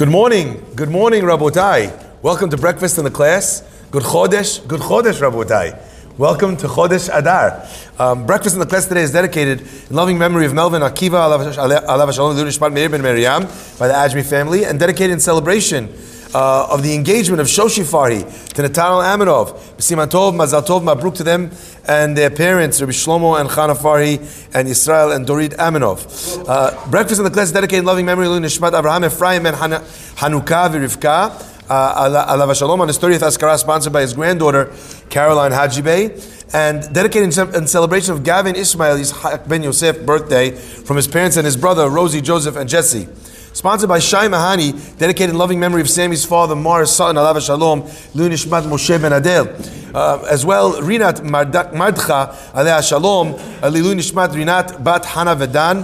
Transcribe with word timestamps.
Good 0.00 0.08
morning. 0.08 0.64
Good 0.76 0.88
morning, 0.88 1.24
Rabotai. 1.24 2.22
Welcome 2.22 2.48
to 2.48 2.56
breakfast 2.56 2.96
in 2.96 3.04
the 3.04 3.10
class. 3.10 3.62
Good 3.90 4.02
Chodesh. 4.02 4.66
Good 4.66 4.80
Chodesh, 4.80 5.20
Rabotai. 5.20 5.78
Welcome 6.16 6.56
to 6.56 6.68
Chodesh 6.68 7.14
Adar. 7.14 7.66
Um, 7.98 8.24
breakfast 8.24 8.54
in 8.54 8.60
the 8.60 8.66
class 8.66 8.86
today 8.86 9.02
is 9.02 9.12
dedicated 9.12 9.60
in 9.60 9.94
loving 9.94 10.16
memory 10.16 10.46
of 10.46 10.54
Melvin 10.54 10.80
Akiva 10.80 11.28
Alav 11.28 12.14
Shalom 12.14 12.72
Meir 12.72 12.88
ben 12.88 13.02
Miriam 13.02 13.42
by 13.78 13.88
the 13.88 13.92
Ajmi 13.92 14.24
family, 14.24 14.64
and 14.64 14.80
dedicated 14.80 15.10
in 15.12 15.20
celebration 15.20 15.92
uh, 16.34 16.68
of 16.70 16.82
the 16.82 16.94
engagement 16.94 17.40
of 17.40 17.46
Shoshi 17.46 17.84
Farhi 17.84 18.22
to 18.54 18.62
Natanel 18.62 19.02
Aminov. 19.04 19.58
B'siman 19.76 20.08
Tov, 20.08 20.34
Mazal 20.34 20.64
Tov, 20.64 20.82
Mabruk 20.82 21.16
to 21.16 21.24
them 21.24 21.50
and 21.86 22.16
their 22.16 22.30
parents, 22.30 22.80
Rabbi 22.80 22.92
Shlomo 22.92 23.40
and 23.40 23.48
Chana 23.48 23.76
Farhi 23.76 24.18
and 24.54 24.68
Israel 24.68 25.12
and 25.12 25.26
Dorit 25.26 25.56
Aminov. 25.56 26.44
Uh, 26.48 26.90
breakfast 26.90 27.18
in 27.18 27.24
the 27.24 27.30
class 27.30 27.50
dedicated 27.50 27.80
in 27.80 27.84
loving 27.84 28.06
memory 28.06 28.26
of 28.26 28.32
Nishmat 28.32 28.78
Abraham 28.78 29.04
Ephraim 29.04 29.46
and 29.46 29.56
Hanukkah 29.56 30.70
Virivka. 30.70 31.46
Uh, 31.68 32.26
Alav 32.34 32.58
Shalom 32.58 32.80
on 32.80 32.88
his 32.88 32.98
30th 32.98 33.20
Askara, 33.20 33.56
sponsored 33.56 33.92
by 33.92 34.00
his 34.00 34.12
granddaughter, 34.12 34.74
Caroline 35.08 35.52
Hajibe, 35.52 36.52
and 36.52 36.92
dedicated 36.92 37.38
in 37.54 37.66
celebration 37.68 38.12
of 38.12 38.24
Gavin 38.24 38.56
Ismail, 38.56 38.96
his 38.96 39.12
Ben 39.46 39.62
Yosef 39.62 40.04
birthday, 40.04 40.50
from 40.50 40.96
his 40.96 41.06
parents 41.06 41.36
and 41.36 41.44
his 41.44 41.56
brother, 41.56 41.88
Rosie, 41.88 42.20
Joseph, 42.20 42.56
and 42.56 42.68
Jesse. 42.68 43.06
Sponsored 43.52 43.88
by 43.88 43.98
Shai 43.98 44.28
Mahani, 44.28 44.96
dedicated 44.96 45.30
in 45.30 45.38
loving 45.38 45.58
memory 45.58 45.80
of 45.80 45.90
Sammy's 45.90 46.24
father, 46.24 46.54
Morris 46.54 46.94
Sutton, 46.94 47.16
Alav 47.16 47.44
Shalom, 47.44 47.82
Lunishmat 48.14 48.62
Moshe 48.62 49.00
Ben 49.00 49.12
Adel. 49.12 49.48
Uh, 49.92 50.24
as 50.30 50.46
well, 50.46 50.74
Rinat 50.74 51.16
Mardcha, 51.20 52.32
Aleh 52.52 52.88
Shalom, 52.88 53.34
Lilu 53.34 53.96
Nishmat 53.96 54.28
Rinat 54.28 54.82
Bat 54.84 55.04
Hana 55.04 55.34
Vedan, 55.34 55.82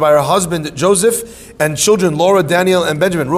by 0.00 0.10
her 0.12 0.22
husband 0.22 0.76
Joseph, 0.76 1.52
and 1.60 1.76
children 1.76 2.16
Laura, 2.16 2.42
Daniel, 2.42 2.84
and 2.84 3.00
Benjamin. 3.00 3.26
In 3.26 3.32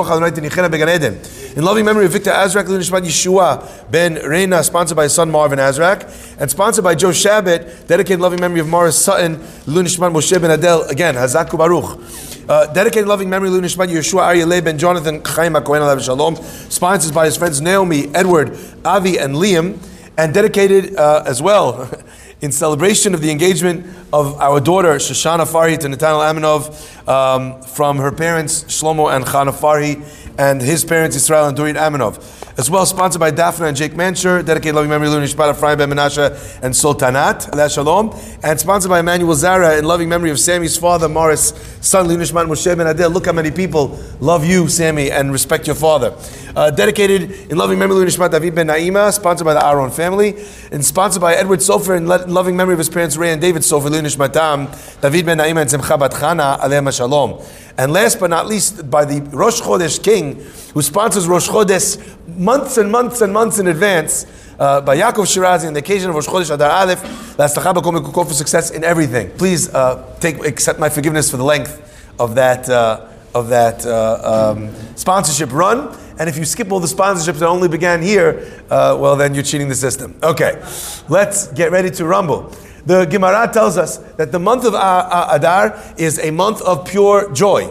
loving 1.65 1.85
memory 1.85 2.07
of 2.07 2.13
Victor 2.13 2.31
Azrak, 2.31 2.65
Yeshua 2.67 3.91
Ben 3.91 4.15
Reina, 4.15 4.63
sponsored 4.63 4.97
by 4.97 5.05
his 5.05 5.15
son 5.15 5.31
Marvin 5.31 5.59
Azrak, 5.59 6.37
and 6.39 6.51
sponsored 6.51 6.85
by 6.85 6.95
Joe 6.95 7.11
Shabbat, 7.11 7.87
dedicated 7.87 8.15
in 8.15 8.21
loving 8.21 8.41
memory 8.41 8.61
of 8.61 8.69
Morris 8.69 9.03
Sutton, 9.03 9.37
Lilu 9.37 9.85
Nishmat 9.85 10.13
Moshe 10.13 10.39
Ben 10.41 10.51
Adel. 10.51 10.83
Again, 10.83 11.15
Hazaku 11.15 11.57
Baruch. 11.57 12.01
Uh, 12.49 12.73
dedicated 12.73 13.09
loving 13.09 13.29
memory, 13.29 13.51
Lu 13.51 13.61
Nishmat 13.61 13.89
Yeshua 13.89 14.35
Aryeh 14.35 14.65
Ben 14.65 14.79
Jonathan 14.79 15.23
Chaim 15.25 15.55
Shalom, 16.01 16.37
sponsored 16.71 17.15
by 17.15 17.25
his 17.25 17.37
friends 17.37 17.61
Naomi, 17.61 18.15
Edward, 18.15 18.59
Avi, 18.85 19.19
and 19.19 19.35
Liam, 19.35 19.79
and 20.17 20.33
dedicated 20.33 20.97
uh, 20.97 21.25
as 21.27 21.43
well 21.43 21.91
in 22.43 22.53
celebration 22.53 23.15
of 23.15 23.21
the 23.23 23.31
engagement 23.31 23.87
of 24.13 24.39
our 24.41 24.61
daughter 24.61 24.95
Shoshana 24.97 25.47
Farhi 25.51 25.79
to 25.79 25.89
Nathaniel 25.89 26.21
Aminov 26.21 27.09
um, 27.09 27.63
from 27.63 27.99
her 27.99 28.13
parents 28.13 28.65
Shlomo 28.65 29.15
and 29.15 29.25
Chana 29.25 29.53
Farhi 29.53 30.03
and 30.39 30.61
his 30.61 30.85
parents 30.85 31.17
Israel 31.17 31.49
and 31.49 31.57
Dorit 31.57 31.77
Aminov 31.77 32.47
as 32.59 32.71
well 32.71 32.87
sponsored 32.87 33.21
by 33.21 33.31
Daphne 33.31 33.69
and 33.69 33.77
Jake 33.77 33.93
Mancher, 33.93 34.43
dedicated 34.45 34.75
loving 34.75 34.89
memory 34.89 35.09
of 35.09 35.13
Luni 35.13 35.27
Shpat 35.27 35.55
Ephraim 35.55 35.77
Ben 35.77 35.91
Menashe 35.91 36.59
and 36.63 36.73
Sultanat, 36.73 37.53
Allah 37.53 37.69
Shalom, 37.69 38.19
and 38.43 38.59
sponsored 38.59 38.89
by 38.89 39.01
Emmanuel 39.01 39.35
Zara 39.35 39.77
in 39.77 39.85
loving 39.85 40.09
memory 40.09 40.31
of 40.31 40.41
Sammy's 40.41 40.77
father, 40.77 41.07
Morris, 41.07 41.53
son 41.83 42.09
Luni 42.09 42.25
Moshe 42.25 42.77
Ben 42.77 42.87
Adel. 42.87 43.11
Look 43.11 43.27
how 43.27 43.33
many 43.33 43.51
people 43.51 43.99
love 44.21 44.47
you, 44.47 44.69
Sammy, 44.69 45.11
and 45.11 45.33
respect 45.33 45.67
your 45.67 45.77
father. 45.77 46.17
Uh, 46.57 46.71
dedicated 46.71 47.31
in 47.51 47.59
loving 47.59 47.79
memory 47.79 47.97
Luni 47.97 48.11
Shmat 48.11 48.31
David 48.31 48.55
Ben 48.55 48.69
Naima, 48.69 49.13
sponsored 49.13 49.45
by 49.45 49.53
the 49.53 49.65
Aaron 49.65 49.91
family, 49.91 50.43
and 50.73 50.83
sponsored 50.83 51.21
by 51.21 51.35
Edward 51.35 51.59
Sofer 51.59 51.95
in 51.95 52.07
loving 52.07 52.57
memory 52.57 52.73
of 52.73 52.79
his 52.79 52.89
parents 52.89 53.19
Ray 53.19 53.33
and 53.33 53.41
David 53.41 53.63
Sofer 53.63 53.91
Luni 53.91 54.09
Shmatam, 54.09 55.01
David 55.03 55.27
Ben 55.27 55.39
Naima 55.39 55.61
and 55.61 55.71
Simcha 55.71 55.99
Bat 55.99 56.13
Chana, 56.13 56.59
Aleh 56.61 56.97
Shalom. 56.97 57.43
And 57.79 57.93
last 57.93 58.19
but 58.19 58.31
not 58.31 58.47
least, 58.47 58.91
by 58.91 59.05
the 59.05 59.21
Rosh 59.37 59.61
Chodesh 59.61 60.03
King, 60.03 60.26
who 60.35 60.83
sponsors 60.83 61.27
Rosh 61.27 61.49
Chodesh 61.49 61.99
months 62.37 62.77
and 62.77 62.91
months 62.91 63.21
and 63.21 63.33
months 63.33 63.59
in 63.59 63.69
advance, 63.69 64.27
uh, 64.59 64.81
by 64.81 64.97
Yaakov 64.97 65.27
Shirazi 65.27 65.67
on 65.67 65.75
the 65.75 65.81
occasion 65.81 66.11
of 66.11 66.17
Rosh 66.17 66.27
Chodesh 66.27 66.55
Adar 66.55 66.71
Aleph, 66.71 67.01
for 67.37 68.35
success 68.35 68.71
in 68.71 68.85
everything. 68.85 69.31
Please 69.37 69.73
uh, 69.75 70.17
take 70.21 70.45
accept 70.45 70.79
my 70.79 70.89
forgiveness 70.89 71.31
for 71.31 71.37
the 71.37 71.45
length 71.45 71.83
of 72.19 72.35
that 72.35 72.69
uh, 72.69 73.09
of 73.35 73.49
that 73.49 73.85
uh, 73.85 74.55
um, 74.57 74.75
sponsorship 74.97 75.53
run. 75.53 75.97
And 76.19 76.31
if 76.31 76.39
you 76.39 76.47
skip 76.47 76.73
all 76.73 76.81
the 76.81 76.87
sponsorships 76.87 77.41
that 77.41 77.47
only 77.47 77.69
began 77.69 78.01
here, 78.01 78.63
uh, 78.71 78.97
well, 78.99 79.17
then 79.17 79.35
you're 79.35 79.43
cheating 79.43 79.69
the 79.69 79.75
system. 79.75 80.17
Okay, 80.23 80.63
let's 81.11 81.49
get 81.49 81.71
ready 81.71 81.91
to 81.91 82.07
rumble. 82.07 82.51
The 82.87 83.05
Gemara 83.05 83.51
tells 83.53 83.77
us 83.77 83.99
that 84.17 84.33
the 84.33 84.39
month 84.39 84.65
of 84.65 84.73
Adar 84.73 85.79
is 85.99 86.19
a 86.19 86.31
month 86.31 86.63
of 86.63 86.89
pure 86.89 87.31
joy. 87.33 87.71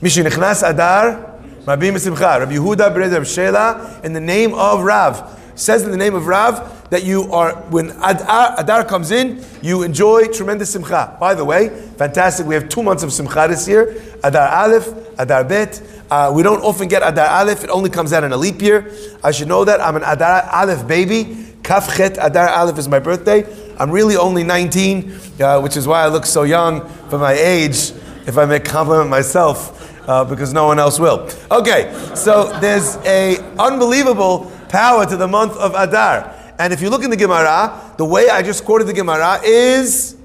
Mishinichnas 0.00 0.66
Adar, 0.66 1.33
Marbim 1.64 1.94
Misimcha, 1.94 2.40
Rabbi 2.40 2.52
Yehuda 2.56 2.94
Bered 2.94 3.10
Shela, 3.22 4.04
in 4.04 4.12
the 4.12 4.20
name 4.20 4.52
of 4.52 4.82
Rav. 4.82 5.40
Says 5.54 5.82
in 5.82 5.90
the 5.90 5.96
name 5.96 6.14
of 6.14 6.26
Rav 6.26 6.90
that 6.90 7.04
you 7.04 7.32
are, 7.32 7.54
when 7.70 7.88
Adar, 8.02 8.54
Adar 8.58 8.84
comes 8.84 9.10
in, 9.10 9.42
you 9.62 9.82
enjoy 9.82 10.26
tremendous 10.26 10.70
simcha. 10.70 11.16
By 11.18 11.34
the 11.34 11.42
way, 11.42 11.70
fantastic, 11.96 12.44
we 12.44 12.54
have 12.54 12.68
two 12.68 12.82
months 12.82 13.02
of 13.02 13.14
simcha 13.14 13.46
this 13.48 13.66
year 13.66 13.98
Adar 14.22 14.46
Aleph, 14.46 14.92
Adar 15.18 15.44
Bet. 15.44 15.82
Uh, 16.10 16.30
we 16.34 16.42
don't 16.42 16.62
often 16.62 16.86
get 16.86 17.00
Adar 17.02 17.28
Aleph, 17.28 17.64
it 17.64 17.70
only 17.70 17.88
comes 17.88 18.12
out 18.12 18.24
in 18.24 18.32
a 18.32 18.36
leap 18.36 18.60
year. 18.60 18.92
I 19.22 19.30
should 19.30 19.48
know 19.48 19.64
that. 19.64 19.80
I'm 19.80 19.96
an 19.96 20.02
Adar 20.04 20.46
Aleph 20.52 20.86
baby. 20.86 21.54
Kaf 21.62 21.96
Chet 21.96 22.18
Adar 22.20 22.50
Aleph 22.50 22.76
is 22.76 22.88
my 22.88 22.98
birthday. 22.98 23.46
I'm 23.78 23.90
really 23.90 24.16
only 24.16 24.44
19, 24.44 25.18
uh, 25.40 25.60
which 25.62 25.78
is 25.78 25.86
why 25.86 26.02
I 26.02 26.08
look 26.08 26.26
so 26.26 26.42
young 26.42 26.86
for 27.08 27.18
my 27.18 27.32
age, 27.32 27.92
if 28.26 28.36
I 28.36 28.44
may 28.44 28.60
compliment 28.60 29.08
myself, 29.08 29.93
uh, 30.06 30.24
because 30.24 30.52
no 30.52 30.66
one 30.66 30.78
else 30.78 30.98
will. 30.98 31.28
Okay, 31.50 31.92
so 32.14 32.58
there's 32.60 32.96
a 33.04 33.38
unbelievable 33.58 34.50
power 34.68 35.06
to 35.06 35.16
the 35.16 35.28
month 35.28 35.56
of 35.56 35.74
Adar. 35.74 36.34
And 36.58 36.72
if 36.72 36.80
you 36.80 36.90
look 36.90 37.02
in 37.02 37.10
the 37.10 37.16
Gemara, 37.16 37.94
the 37.96 38.04
way 38.04 38.28
I 38.28 38.42
just 38.42 38.64
quoted 38.64 38.86
the 38.86 38.92
Gemara 38.92 39.40
is 39.44 40.16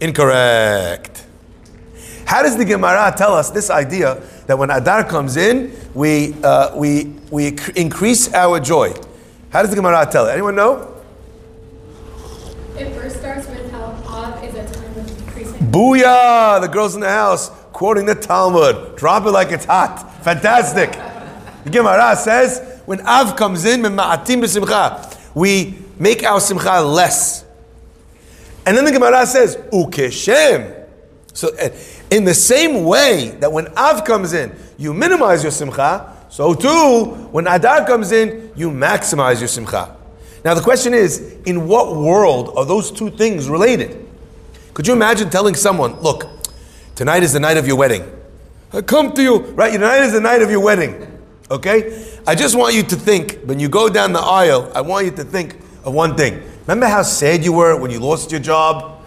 incorrect. 0.00 1.26
How 2.26 2.42
does 2.42 2.56
the 2.56 2.64
Gemara 2.64 3.12
tell 3.16 3.34
us 3.34 3.50
this 3.50 3.70
idea 3.70 4.22
that 4.46 4.58
when 4.58 4.70
Adar 4.70 5.04
comes 5.04 5.36
in, 5.36 5.76
we, 5.94 6.34
uh, 6.42 6.74
we, 6.76 7.12
we 7.30 7.56
increase 7.76 8.32
our 8.32 8.60
joy? 8.60 8.94
How 9.50 9.60
does 9.60 9.70
the 9.70 9.76
Gemara 9.76 10.06
tell 10.10 10.26
it? 10.26 10.32
Anyone 10.32 10.56
know? 10.56 11.02
It 12.76 12.94
first 12.94 13.18
starts 13.18 13.46
with 13.46 13.70
how 13.70 13.84
Av 14.06 14.42
is 14.42 14.54
a 14.54 14.74
time 14.74 14.98
of 14.98 15.22
increasing. 15.22 15.58
Booyah! 15.70 16.60
The 16.60 16.68
girls 16.68 16.94
in 16.94 17.00
the 17.02 17.10
house 17.10 17.50
quoting 17.74 18.06
the 18.06 18.14
Talmud. 18.14 18.96
Drop 18.96 19.26
it 19.26 19.32
like 19.32 19.50
it's 19.50 19.66
hot. 19.66 20.24
Fantastic. 20.24 20.92
The 21.64 21.70
Gemara 21.70 22.16
says 22.16 22.80
when 22.86 23.06
Av 23.06 23.36
comes 23.36 23.66
in, 23.66 23.82
we 25.34 25.74
make 25.98 26.22
our 26.22 26.40
simcha 26.40 26.80
less. 26.80 27.44
And 28.64 28.76
then 28.76 28.84
the 28.84 28.92
Gemara 28.92 29.26
says, 29.26 29.56
Ukeshem. 29.72 30.86
So, 31.34 31.48
eh, 31.58 31.70
in 32.10 32.24
the 32.24 32.32
same 32.32 32.84
way 32.84 33.36
that 33.40 33.52
when 33.52 33.66
Av 33.76 34.04
comes 34.04 34.32
in, 34.32 34.54
you 34.78 34.94
minimize 34.94 35.42
your 35.42 35.52
simcha, 35.52 36.14
so 36.30 36.54
too, 36.54 37.28
when 37.32 37.46
Adar 37.46 37.86
comes 37.86 38.12
in, 38.12 38.52
you 38.56 38.70
maximize 38.70 39.40
your 39.40 39.48
simcha. 39.48 39.96
Now 40.44 40.54
the 40.54 40.60
question 40.60 40.94
is, 40.94 41.38
in 41.44 41.66
what 41.66 41.96
world 41.96 42.54
are 42.56 42.64
those 42.64 42.90
two 42.90 43.10
things 43.10 43.48
related? 43.48 44.06
Could 44.74 44.86
you 44.86 44.92
imagine 44.92 45.30
telling 45.30 45.54
someone, 45.54 46.00
look, 46.00 46.28
tonight 46.94 47.22
is 47.22 47.32
the 47.32 47.40
night 47.40 47.56
of 47.56 47.66
your 47.66 47.76
wedding. 47.76 48.10
I 48.72 48.82
come 48.82 49.12
to 49.12 49.22
you, 49.22 49.38
right? 49.52 49.72
Tonight 49.72 50.02
is 50.02 50.12
the 50.12 50.20
night 50.20 50.42
of 50.42 50.50
your 50.50 50.60
wedding. 50.60 51.20
Okay? 51.50 52.08
I 52.26 52.34
just 52.34 52.56
want 52.56 52.74
you 52.74 52.82
to 52.82 52.96
think, 52.96 53.40
when 53.44 53.60
you 53.60 53.68
go 53.68 53.88
down 53.88 54.12
the 54.12 54.20
aisle, 54.20 54.72
I 54.74 54.80
want 54.80 55.06
you 55.06 55.12
to 55.12 55.24
think 55.24 55.58
of 55.84 55.94
one 55.94 56.16
thing. 56.16 56.42
Remember 56.62 56.86
how 56.86 57.02
sad 57.02 57.44
you 57.44 57.52
were 57.52 57.76
when 57.76 57.90
you 57.90 58.00
lost 58.00 58.30
your 58.30 58.40
job? 58.40 59.02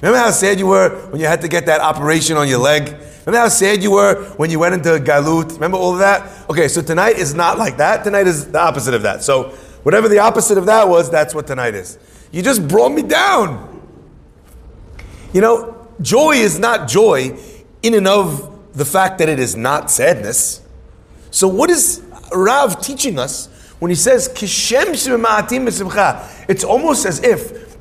Remember 0.00 0.18
how 0.18 0.30
sad 0.30 0.58
you 0.58 0.66
were 0.66 0.90
when 1.10 1.20
you 1.20 1.26
had 1.26 1.40
to 1.42 1.48
get 1.48 1.66
that 1.66 1.80
operation 1.80 2.36
on 2.36 2.48
your 2.48 2.58
leg? 2.58 2.96
Remember 3.26 3.38
how 3.38 3.48
sad 3.48 3.82
you 3.82 3.92
were 3.92 4.24
when 4.36 4.50
you 4.50 4.58
went 4.58 4.74
into 4.74 4.88
galut? 4.98 5.52
Remember 5.52 5.76
all 5.76 5.92
of 5.92 5.98
that? 5.98 6.48
Okay, 6.50 6.66
so 6.66 6.82
tonight 6.82 7.18
is 7.18 7.34
not 7.34 7.58
like 7.58 7.76
that. 7.76 8.02
Tonight 8.02 8.26
is 8.26 8.50
the 8.50 8.60
opposite 8.60 8.94
of 8.94 9.02
that. 9.02 9.22
So 9.22 9.54
Whatever 9.82 10.08
the 10.08 10.18
opposite 10.18 10.58
of 10.58 10.66
that 10.66 10.88
was, 10.88 11.10
that's 11.10 11.34
what 11.34 11.46
tonight 11.46 11.74
is. 11.74 11.98
You 12.30 12.42
just 12.42 12.66
brought 12.66 12.90
me 12.90 13.02
down. 13.02 13.68
You 15.32 15.40
know, 15.40 15.81
joy 16.02 16.32
is 16.32 16.58
not 16.58 16.88
joy 16.88 17.38
in 17.82 17.94
and 17.94 18.06
of 18.06 18.50
the 18.74 18.84
fact 18.84 19.18
that 19.18 19.28
it 19.28 19.38
is 19.38 19.56
not 19.56 19.90
sadness. 19.90 20.60
So, 21.30 21.48
what 21.48 21.70
is 21.70 22.02
Rav 22.32 22.80
teaching 22.82 23.18
us 23.18 23.48
when 23.78 23.90
he 23.90 23.94
says, 23.94 24.28
It's 26.48 26.64
almost 26.64 27.06
as 27.06 27.22
if 27.22 27.76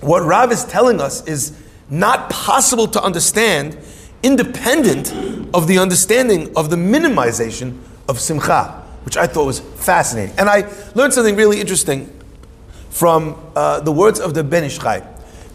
what 0.00 0.22
Rav 0.22 0.52
is 0.52 0.64
telling 0.64 1.00
us 1.00 1.26
is 1.26 1.58
not 1.88 2.30
possible 2.30 2.86
to 2.88 3.02
understand 3.02 3.78
independent 4.22 5.12
of 5.54 5.66
the 5.66 5.78
understanding 5.78 6.54
of 6.56 6.70
the 6.70 6.76
minimization 6.76 7.78
of 8.08 8.20
simcha 8.20 8.80
which 9.04 9.16
I 9.16 9.26
thought 9.26 9.46
was 9.46 9.60
fascinating. 9.60 10.38
And 10.38 10.48
I 10.48 10.70
learned 10.94 11.12
something 11.12 11.36
really 11.36 11.60
interesting 11.60 12.16
from 12.90 13.36
uh, 13.56 13.80
the 13.80 13.92
words 13.92 14.20
of 14.20 14.34
the 14.34 14.44
Ben 14.44 14.64
Ish 14.64 14.78
Chai. 14.78 15.06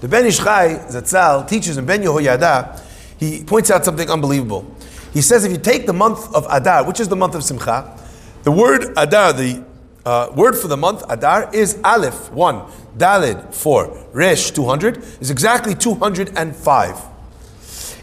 The 0.06 0.10
Ben 0.10 0.28
Ish 0.28 0.38
Chai, 0.38 0.75
Zatzal, 0.88 1.50
teaches 1.50 1.80
in 1.80 1.86
Ben 1.88 2.00
Yehoyada, 2.04 2.80
he 3.19 3.44
points 3.44 3.72
out 3.72 3.84
something 3.84 4.07
unbelievable. 4.07 4.72
He 5.12 5.19
says 5.19 5.44
if 5.46 5.52
you 5.52 5.57
take 5.57 5.88
the 5.88 5.94
month 5.94 6.31
of 6.36 6.46
Adar, 6.48 6.86
which 6.86 7.00
is 7.00 7.07
the 7.07 7.16
month 7.16 7.34
of 7.34 7.44
Simcha, 7.44 7.98
the 8.44 8.52
word 8.52 8.94
Adar, 8.98 9.34
the 9.34 9.63
uh, 10.06 10.30
word 10.36 10.56
for 10.56 10.68
the 10.68 10.78
month 10.78 11.02
Adar 11.10 11.50
is 11.52 11.80
Aleph, 11.84 12.31
1, 12.31 12.62
Dalid, 13.00 13.52
4, 13.52 14.10
Resh, 14.13 14.52
200, 14.52 14.98
is 15.22 15.31
exactly 15.31 15.74
205. 15.74 17.01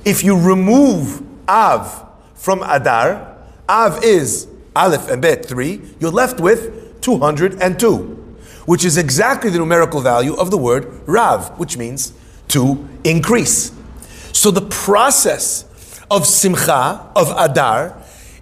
If 0.04 0.24
you 0.24 0.36
remove 0.36 1.22
Av 1.48 2.04
from 2.34 2.64
Adar, 2.64 3.38
Av 3.68 4.02
is 4.02 4.48
Aleph 4.74 5.08
and 5.08 5.22
Bet, 5.22 5.46
3, 5.46 5.80
you're 6.00 6.10
left 6.10 6.40
with 6.40 7.00
202, 7.00 8.21
which 8.66 8.84
is 8.84 8.96
exactly 8.96 9.50
the 9.50 9.58
numerical 9.58 10.00
value 10.00 10.34
of 10.34 10.50
the 10.50 10.58
word 10.58 11.00
Rav, 11.06 11.58
which 11.58 11.76
means 11.76 12.12
to 12.48 12.88
increase. 13.04 13.72
So 14.32 14.50
the 14.50 14.62
process 14.62 15.64
of 16.10 16.26
Simcha, 16.26 17.10
of 17.16 17.32
Adar, 17.36 17.96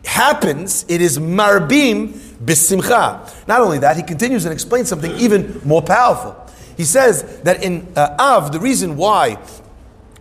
happens, 0.04 0.84
it 0.88 1.00
is 1.00 1.18
Marbim 1.18 2.12
Bisimcha. 2.44 3.46
Not 3.46 3.60
only 3.60 3.78
that, 3.78 3.96
he 3.96 4.02
continues 4.02 4.44
and 4.44 4.52
explains 4.52 4.88
something 4.88 5.12
even 5.18 5.60
more 5.64 5.82
powerful. 5.82 6.36
He 6.76 6.84
says 6.84 7.40
that 7.42 7.62
in 7.62 7.86
uh, 7.94 8.16
Av, 8.18 8.52
the 8.52 8.60
reason 8.60 8.96
why 8.96 9.38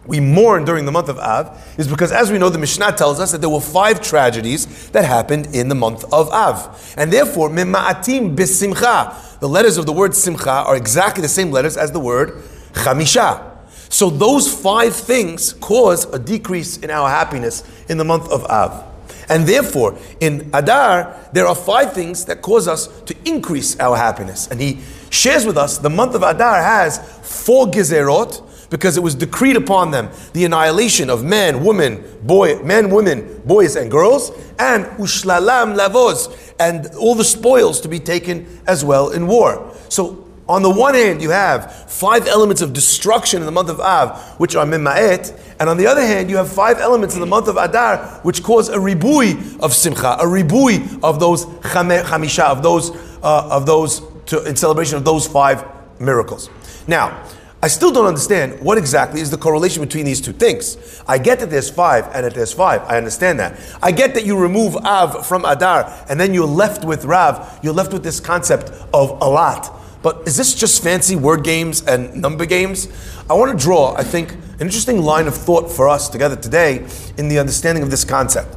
we 0.05 0.19
mourn 0.19 0.65
during 0.65 0.85
the 0.85 0.91
month 0.91 1.09
of 1.09 1.19
Av 1.19 1.75
is 1.77 1.87
because, 1.87 2.11
as 2.11 2.31
we 2.31 2.37
know, 2.37 2.49
the 2.49 2.57
Mishnah 2.57 2.93
tells 2.93 3.19
us 3.19 3.31
that 3.31 3.41
there 3.41 3.49
were 3.49 3.61
five 3.61 4.01
tragedies 4.01 4.89
that 4.89 5.05
happened 5.05 5.55
in 5.55 5.69
the 5.69 5.75
month 5.75 6.03
of 6.11 6.29
Av. 6.29 6.93
And 6.97 7.13
therefore, 7.13 7.49
Mima'atim 7.49 8.35
Bisimcha, 8.35 9.39
the 9.39 9.47
letters 9.49 9.77
of 9.77 9.85
the 9.85 9.93
word 9.93 10.15
Simcha 10.15 10.49
are 10.49 10.75
exactly 10.75 11.21
the 11.21 11.29
same 11.29 11.51
letters 11.51 11.77
as 11.77 11.91
the 11.91 11.99
word 11.99 12.41
Chamisha. 12.73 13.45
So 13.89 14.09
those 14.09 14.53
five 14.53 14.95
things 14.95 15.53
cause 15.53 16.11
a 16.13 16.19
decrease 16.19 16.77
in 16.77 16.89
our 16.89 17.09
happiness 17.09 17.63
in 17.89 17.97
the 17.97 18.05
month 18.05 18.29
of 18.31 18.45
Av. 18.45 18.85
And 19.29 19.45
therefore, 19.45 19.97
in 20.19 20.49
Adar, 20.53 21.15
there 21.33 21.45
are 21.45 21.55
five 21.55 21.93
things 21.93 22.25
that 22.25 22.41
cause 22.41 22.67
us 22.67 22.87
to 23.03 23.15
increase 23.25 23.79
our 23.79 23.95
happiness. 23.95 24.47
And 24.47 24.59
he 24.59 24.79
shares 25.11 25.45
with 25.45 25.57
us 25.57 25.77
the 25.77 25.89
month 25.89 26.15
of 26.15 26.23
Adar 26.23 26.61
has 26.61 26.97
four 27.21 27.67
gezerot 27.67 28.48
because 28.69 28.97
it 28.97 29.03
was 29.03 29.15
decreed 29.15 29.55
upon 29.55 29.91
them 29.91 30.09
the 30.33 30.45
annihilation 30.45 31.09
of 31.09 31.23
men, 31.23 31.63
women, 31.63 32.03
boy, 32.23 32.61
men, 32.63 32.89
women, 32.89 33.41
boys, 33.45 33.75
and 33.75 33.89
girls, 33.89 34.31
and 34.59 34.85
ushlalam 34.97 35.75
lavos, 35.75 36.53
and 36.59 36.87
all 36.95 37.15
the 37.15 37.23
spoils 37.23 37.81
to 37.81 37.87
be 37.87 37.99
taken 37.99 38.45
as 38.67 38.83
well 38.85 39.09
in 39.09 39.27
war. 39.27 39.73
So 39.89 40.29
on 40.49 40.63
the 40.63 40.69
one 40.69 40.95
hand, 40.95 41.21
you 41.21 41.29
have 41.29 41.91
five 41.91 42.27
elements 42.27 42.63
of 42.63 42.73
destruction 42.73 43.39
in 43.41 43.45
the 43.45 43.51
month 43.51 43.69
of 43.69 43.79
Av, 43.79 44.19
which 44.39 44.55
are 44.55 44.65
Mima'et, 44.65 45.39
and 45.59 45.69
on 45.69 45.77
the 45.77 45.85
other 45.85 46.01
hand, 46.01 46.29
you 46.29 46.37
have 46.37 46.51
five 46.51 46.79
elements 46.79 47.13
in 47.13 47.21
the 47.21 47.27
month 47.27 47.47
of 47.47 47.57
Adar, 47.57 47.97
which 48.23 48.41
cause 48.41 48.67
a 48.69 48.77
ribui 48.77 49.59
of 49.59 49.75
Simcha, 49.75 50.17
a 50.19 50.23
ribui 50.23 51.03
of 51.03 51.19
those 51.19 51.45
chamisha, 51.45 52.45
of 52.45 52.63
those, 52.63 52.89
uh, 53.21 53.49
of 53.51 53.67
those, 53.67 54.01
to, 54.25 54.43
in 54.45 54.55
celebration 54.55 54.97
of 54.97 55.05
those 55.05 55.27
five 55.27 55.63
miracles. 55.99 56.49
Now, 56.87 57.27
I 57.61 57.67
still 57.67 57.91
don't 57.91 58.05
understand 58.05 58.61
what 58.61 58.77
exactly 58.77 59.19
is 59.19 59.31
the 59.31 59.37
correlation 59.37 59.83
between 59.83 60.05
these 60.05 60.21
two 60.21 60.31
things. 60.31 61.03
I 61.07 61.17
get 61.17 61.39
that 61.41 61.49
there's 61.49 61.69
five 61.69 62.05
and 62.13 62.25
that 62.25 62.33
there's 62.33 62.53
five. 62.53 62.81
I 62.83 62.95
understand 62.95 63.37
that. 63.39 63.59
I 63.81 63.91
get 63.91 64.13
that 64.13 64.25
you 64.25 64.37
remove 64.37 64.77
Av 64.77 65.27
from 65.27 65.43
Adar 65.43 65.93
and 66.09 66.17
then 66.17 66.33
you're 66.33 66.47
left 66.47 66.85
with 66.85 67.03
Rav. 67.03 67.59
You're 67.61 67.73
left 67.73 67.91
with 67.91 68.01
this 68.03 68.21
concept 68.21 68.69
of 68.93 69.09
a 69.21 69.27
lot. 69.27 69.75
But 70.01 70.25
is 70.25 70.37
this 70.37 70.55
just 70.55 70.81
fancy 70.81 71.17
word 71.17 71.43
games 71.43 71.85
and 71.85 72.15
number 72.21 72.45
games? 72.45 72.87
I 73.29 73.33
want 73.33 73.57
to 73.57 73.61
draw, 73.61 73.93
I 73.93 74.03
think, 74.03 74.31
an 74.31 74.61
interesting 74.61 75.01
line 75.01 75.27
of 75.27 75.35
thought 75.35 75.69
for 75.69 75.89
us 75.89 76.07
together 76.07 76.37
today 76.37 76.87
in 77.17 77.27
the 77.27 77.39
understanding 77.39 77.83
of 77.83 77.91
this 77.91 78.05
concept. 78.05 78.55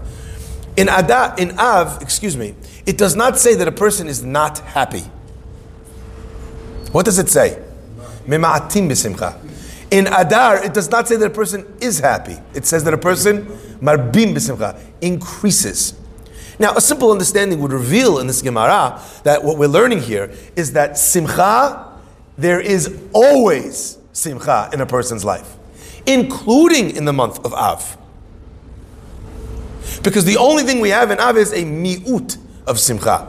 In 0.76 0.88
Ada, 0.88 1.34
in 1.38 1.58
Av, 1.58 2.00
excuse 2.00 2.36
me, 2.36 2.54
it 2.86 2.98
does 2.98 3.16
not 3.16 3.36
say 3.36 3.56
that 3.56 3.66
a 3.66 3.72
person 3.72 4.06
is 4.06 4.22
not 4.22 4.60
happy. 4.60 5.02
What 6.92 7.04
does 7.04 7.18
it 7.18 7.28
say? 7.28 7.60
In 9.90 10.06
Adar, 10.06 10.64
it 10.64 10.72
does 10.72 10.90
not 10.90 11.06
say 11.06 11.16
that 11.16 11.26
a 11.26 11.30
person 11.30 11.70
is 11.80 11.98
happy. 11.98 12.38
It 12.54 12.64
says 12.64 12.84
that 12.84 12.94
a 12.94 12.98
person, 12.98 13.44
marbim 13.80 14.34
b'simcha, 14.34 14.80
increases. 15.02 15.94
Now, 16.58 16.74
a 16.74 16.80
simple 16.80 17.10
understanding 17.10 17.60
would 17.60 17.72
reveal 17.72 18.18
in 18.18 18.26
this 18.26 18.40
Gemara 18.40 19.02
that 19.24 19.44
what 19.44 19.58
we're 19.58 19.68
learning 19.68 20.00
here 20.00 20.32
is 20.56 20.72
that 20.72 20.96
simcha, 20.96 21.92
there 22.38 22.60
is 22.60 23.02
always 23.12 23.98
simcha 24.12 24.70
in 24.72 24.80
a 24.80 24.86
person's 24.86 25.24
life, 25.24 25.56
including 26.06 26.96
in 26.96 27.04
the 27.04 27.12
month 27.12 27.44
of 27.44 27.52
Av. 27.52 27.98
Because 30.02 30.24
the 30.24 30.36
only 30.36 30.62
thing 30.62 30.80
we 30.80 30.90
have 30.90 31.10
in 31.10 31.18
Av 31.18 31.36
is 31.36 31.52
a 31.52 31.64
mi'ut 31.64 32.38
of 32.66 32.78
simcha. 32.78 33.28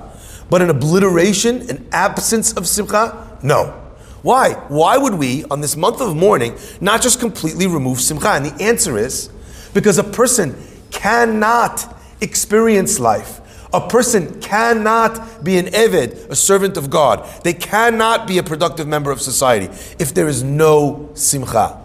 But 0.49 0.61
an 0.61 0.69
obliteration, 0.69 1.69
an 1.69 1.87
absence 1.91 2.53
of 2.53 2.67
simcha, 2.67 3.37
no. 3.41 3.82
Why? 4.23 4.53
Why 4.69 4.97
would 4.97 5.15
we, 5.15 5.43
on 5.45 5.61
this 5.61 5.75
month 5.75 6.01
of 6.01 6.15
mourning, 6.15 6.57
not 6.81 7.01
just 7.01 7.19
completely 7.19 7.67
remove 7.67 7.99
simcha? 7.99 8.29
And 8.29 8.45
the 8.45 8.63
answer 8.63 8.97
is 8.97 9.29
because 9.73 9.97
a 9.99 10.03
person 10.03 10.55
cannot 10.91 11.95
experience 12.21 12.99
life. 12.99 13.41
A 13.73 13.85
person 13.87 14.39
cannot 14.39 15.43
be 15.43 15.57
an 15.57 15.65
Eved, 15.65 16.29
a 16.29 16.35
servant 16.35 16.77
of 16.77 16.89
God. 16.89 17.27
They 17.43 17.53
cannot 17.53 18.27
be 18.27 18.37
a 18.37 18.43
productive 18.43 18.87
member 18.87 19.11
of 19.11 19.19
society 19.19 19.65
if 19.99 20.13
there 20.13 20.27
is 20.27 20.41
no 20.41 21.09
simcha. 21.15 21.81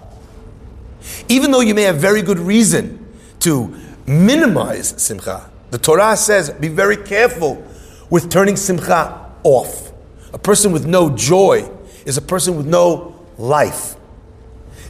Even 1.29 1.51
though 1.51 1.61
you 1.61 1.75
may 1.75 1.83
have 1.83 1.97
very 1.97 2.23
good 2.23 2.39
reason 2.39 3.05
to 3.41 3.75
minimize 4.07 4.95
simcha, 5.03 5.51
the 5.71 5.79
Torah 5.79 6.17
says 6.17 6.51
be 6.51 6.69
very 6.69 6.97
careful 6.97 7.65
with 8.11 8.31
turning 8.31 8.57
simcha 8.57 9.33
off. 9.43 9.91
A 10.33 10.39
person 10.39 10.73
with 10.73 10.87
no 10.87 11.11
joy 11.17 11.71
is 12.09 12.17
a 12.17 12.23
person 12.23 12.57
with 12.57 12.67
no 12.67 13.15
life. 13.37 13.95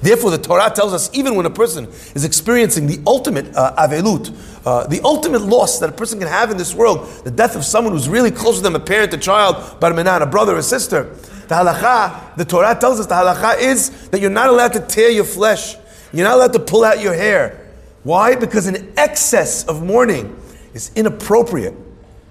Therefore, 0.00 0.30
the 0.30 0.38
Torah 0.38 0.70
tells 0.70 0.92
us 0.92 1.10
even 1.12 1.34
when 1.34 1.44
a 1.44 1.50
person 1.50 1.86
is 2.14 2.24
experiencing 2.24 2.86
the 2.86 3.02
ultimate 3.04 3.52
uh, 3.56 3.74
avelut, 3.76 4.32
uh, 4.64 4.86
the 4.86 5.00
ultimate 5.02 5.42
loss 5.42 5.80
that 5.80 5.90
a 5.90 5.92
person 5.92 6.20
can 6.20 6.28
have 6.28 6.52
in 6.52 6.56
this 6.56 6.72
world, 6.72 7.08
the 7.24 7.32
death 7.32 7.56
of 7.56 7.64
someone 7.64 7.92
who's 7.92 8.08
really 8.08 8.30
close 8.30 8.58
to 8.58 8.62
them, 8.62 8.76
a 8.76 8.80
parent, 8.80 9.12
a 9.12 9.18
child, 9.18 9.56
a 9.82 10.26
brother, 10.26 10.56
a 10.56 10.62
sister, 10.62 11.14
the 11.48 11.54
halacha, 11.56 12.36
the 12.36 12.44
Torah 12.44 12.76
tells 12.78 13.00
us 13.00 13.06
the 13.06 13.14
halacha 13.14 13.60
is 13.60 14.08
that 14.10 14.20
you're 14.20 14.30
not 14.30 14.48
allowed 14.48 14.74
to 14.74 14.80
tear 14.80 15.10
your 15.10 15.24
flesh. 15.24 15.74
You're 16.12 16.26
not 16.26 16.36
allowed 16.36 16.52
to 16.52 16.60
pull 16.60 16.84
out 16.84 17.00
your 17.00 17.14
hair. 17.14 17.68
Why? 18.04 18.36
Because 18.36 18.66
an 18.68 18.92
excess 18.96 19.66
of 19.66 19.82
mourning 19.82 20.40
is 20.72 20.92
inappropriate. 20.94 21.74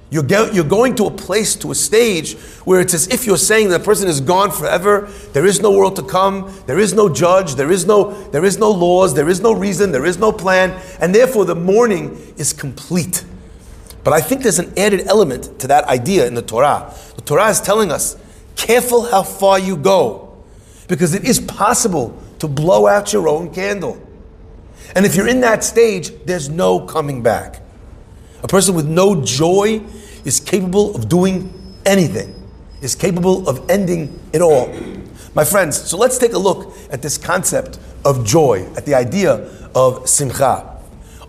You're, 0.09 0.23
get, 0.23 0.53
you're 0.53 0.63
going 0.63 0.95
to 0.95 1.05
a 1.05 1.11
place, 1.11 1.55
to 1.57 1.71
a 1.71 1.75
stage 1.75 2.37
where 2.63 2.79
it's 2.79 2.93
as 2.93 3.07
if 3.09 3.25
you're 3.25 3.37
saying 3.37 3.69
that 3.69 3.83
person 3.83 4.07
is 4.07 4.21
gone 4.21 4.51
forever. 4.51 5.09
There 5.33 5.45
is 5.45 5.59
no 5.61 5.71
world 5.71 5.97
to 5.97 6.03
come. 6.03 6.53
There 6.65 6.79
is 6.79 6.93
no 6.93 7.09
judge. 7.09 7.55
There 7.55 7.71
is 7.71 7.85
no, 7.85 8.13
there 8.29 8.45
is 8.45 8.57
no 8.57 8.71
laws. 8.71 9.13
There 9.13 9.27
is 9.27 9.41
no 9.41 9.51
reason. 9.51 9.91
There 9.91 10.05
is 10.05 10.17
no 10.17 10.31
plan. 10.31 10.81
And 11.01 11.13
therefore, 11.13 11.43
the 11.43 11.55
mourning 11.55 12.17
is 12.37 12.53
complete. 12.53 13.25
But 14.05 14.13
I 14.13 14.21
think 14.21 14.43
there's 14.43 14.59
an 14.59 14.71
added 14.77 15.07
element 15.07 15.59
to 15.59 15.67
that 15.67 15.83
idea 15.83 16.25
in 16.25 16.35
the 16.35 16.41
Torah. 16.41 16.93
The 17.17 17.21
Torah 17.23 17.49
is 17.49 17.59
telling 17.59 17.91
us 17.91 18.15
careful 18.55 19.03
how 19.11 19.23
far 19.23 19.59
you 19.59 19.75
go, 19.75 20.37
because 20.87 21.13
it 21.13 21.25
is 21.25 21.41
possible 21.41 22.17
to 22.39 22.47
blow 22.47 22.87
out 22.87 23.11
your 23.11 23.27
own 23.27 23.53
candle. 23.53 24.01
And 24.95 25.05
if 25.05 25.15
you're 25.15 25.27
in 25.27 25.41
that 25.41 25.65
stage, 25.65 26.11
there's 26.23 26.47
no 26.47 26.79
coming 26.79 27.21
back. 27.21 27.61
A 28.43 28.47
person 28.47 28.75
with 28.75 28.87
no 28.87 29.23
joy 29.23 29.81
is 30.25 30.39
capable 30.39 30.95
of 30.95 31.09
doing 31.09 31.51
anything, 31.85 32.35
is 32.81 32.95
capable 32.95 33.47
of 33.49 33.69
ending 33.69 34.19
it 34.33 34.41
all. 34.41 34.73
My 35.33 35.43
friends, 35.43 35.79
so 35.79 35.97
let's 35.97 36.17
take 36.17 36.33
a 36.33 36.37
look 36.37 36.75
at 36.91 37.01
this 37.01 37.17
concept 37.17 37.79
of 38.05 38.25
joy, 38.25 38.67
at 38.75 38.85
the 38.85 38.95
idea 38.95 39.33
of 39.75 40.07
simcha. 40.07 40.75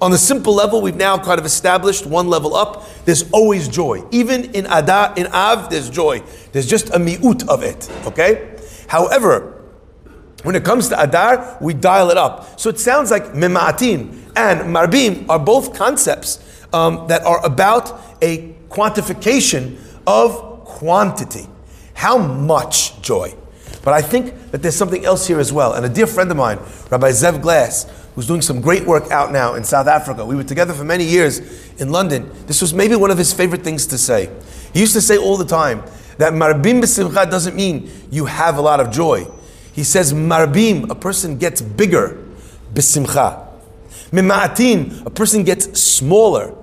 On 0.00 0.10
the 0.10 0.18
simple 0.18 0.54
level, 0.54 0.80
we've 0.80 0.96
now 0.96 1.18
kind 1.18 1.40
of 1.40 1.44
established 1.44 2.06
one 2.06 2.28
level 2.28 2.54
up. 2.54 2.88
There's 3.04 3.28
always 3.32 3.68
joy. 3.68 4.04
Even 4.12 4.54
in 4.54 4.66
Ada, 4.66 5.14
in 5.16 5.26
Av, 5.28 5.70
there's 5.70 5.90
joy. 5.90 6.22
There's 6.52 6.68
just 6.68 6.90
a 6.90 6.98
mi'ut 6.98 7.48
of 7.48 7.64
it. 7.64 7.90
Okay? 8.06 8.56
However, 8.86 9.64
when 10.44 10.54
it 10.54 10.64
comes 10.64 10.88
to 10.90 11.02
Adar, 11.02 11.58
we 11.60 11.74
dial 11.74 12.10
it 12.10 12.16
up. 12.16 12.60
So 12.60 12.70
it 12.70 12.78
sounds 12.78 13.10
like 13.10 13.32
Mima'atin 13.32 14.32
and 14.36 14.74
Marbim 14.74 15.28
are 15.28 15.38
both 15.38 15.74
concepts 15.74 16.44
um, 16.72 17.06
that 17.08 17.24
are 17.24 17.44
about 17.44 18.00
a 18.22 18.54
quantification 18.68 19.78
of 20.06 20.64
quantity. 20.64 21.46
How 21.94 22.18
much 22.18 23.00
joy? 23.02 23.34
But 23.82 23.94
I 23.94 24.02
think 24.02 24.50
that 24.50 24.62
there's 24.62 24.76
something 24.76 25.04
else 25.04 25.26
here 25.26 25.40
as 25.40 25.52
well. 25.52 25.72
And 25.72 25.86
a 25.86 25.88
dear 25.88 26.06
friend 26.06 26.30
of 26.30 26.36
mine, 26.36 26.58
Rabbi 26.90 27.10
Zev 27.10 27.40
Glass, 27.40 27.86
who's 28.14 28.26
doing 28.26 28.42
some 28.42 28.60
great 28.60 28.84
work 28.84 29.10
out 29.10 29.32
now 29.32 29.54
in 29.54 29.64
South 29.64 29.86
Africa. 29.86 30.24
We 30.24 30.34
were 30.34 30.44
together 30.44 30.74
for 30.74 30.84
many 30.84 31.04
years 31.04 31.38
in 31.80 31.90
London. 31.90 32.30
This 32.46 32.60
was 32.60 32.74
maybe 32.74 32.96
one 32.96 33.10
of 33.10 33.18
his 33.18 33.32
favorite 33.32 33.62
things 33.62 33.86
to 33.86 33.98
say. 33.98 34.28
He 34.74 34.80
used 34.80 34.92
to 34.94 35.00
say 35.00 35.16
all 35.16 35.36
the 35.36 35.44
time 35.44 35.82
that 36.18 36.32
marbim 36.32 36.82
b'simcha 36.82 37.30
doesn't 37.30 37.54
mean 37.54 37.90
you 38.10 38.26
have 38.26 38.58
a 38.58 38.60
lot 38.60 38.80
of 38.80 38.90
joy. 38.90 39.26
He 39.72 39.84
says 39.84 40.12
marbim, 40.12 40.90
a 40.90 40.94
person 40.96 41.38
gets 41.38 41.60
bigger 41.60 42.24
b'simcha. 42.74 43.46
Mima'atin, 44.10 45.06
a 45.06 45.10
person 45.10 45.44
gets 45.44 45.80
smaller. 45.80 46.54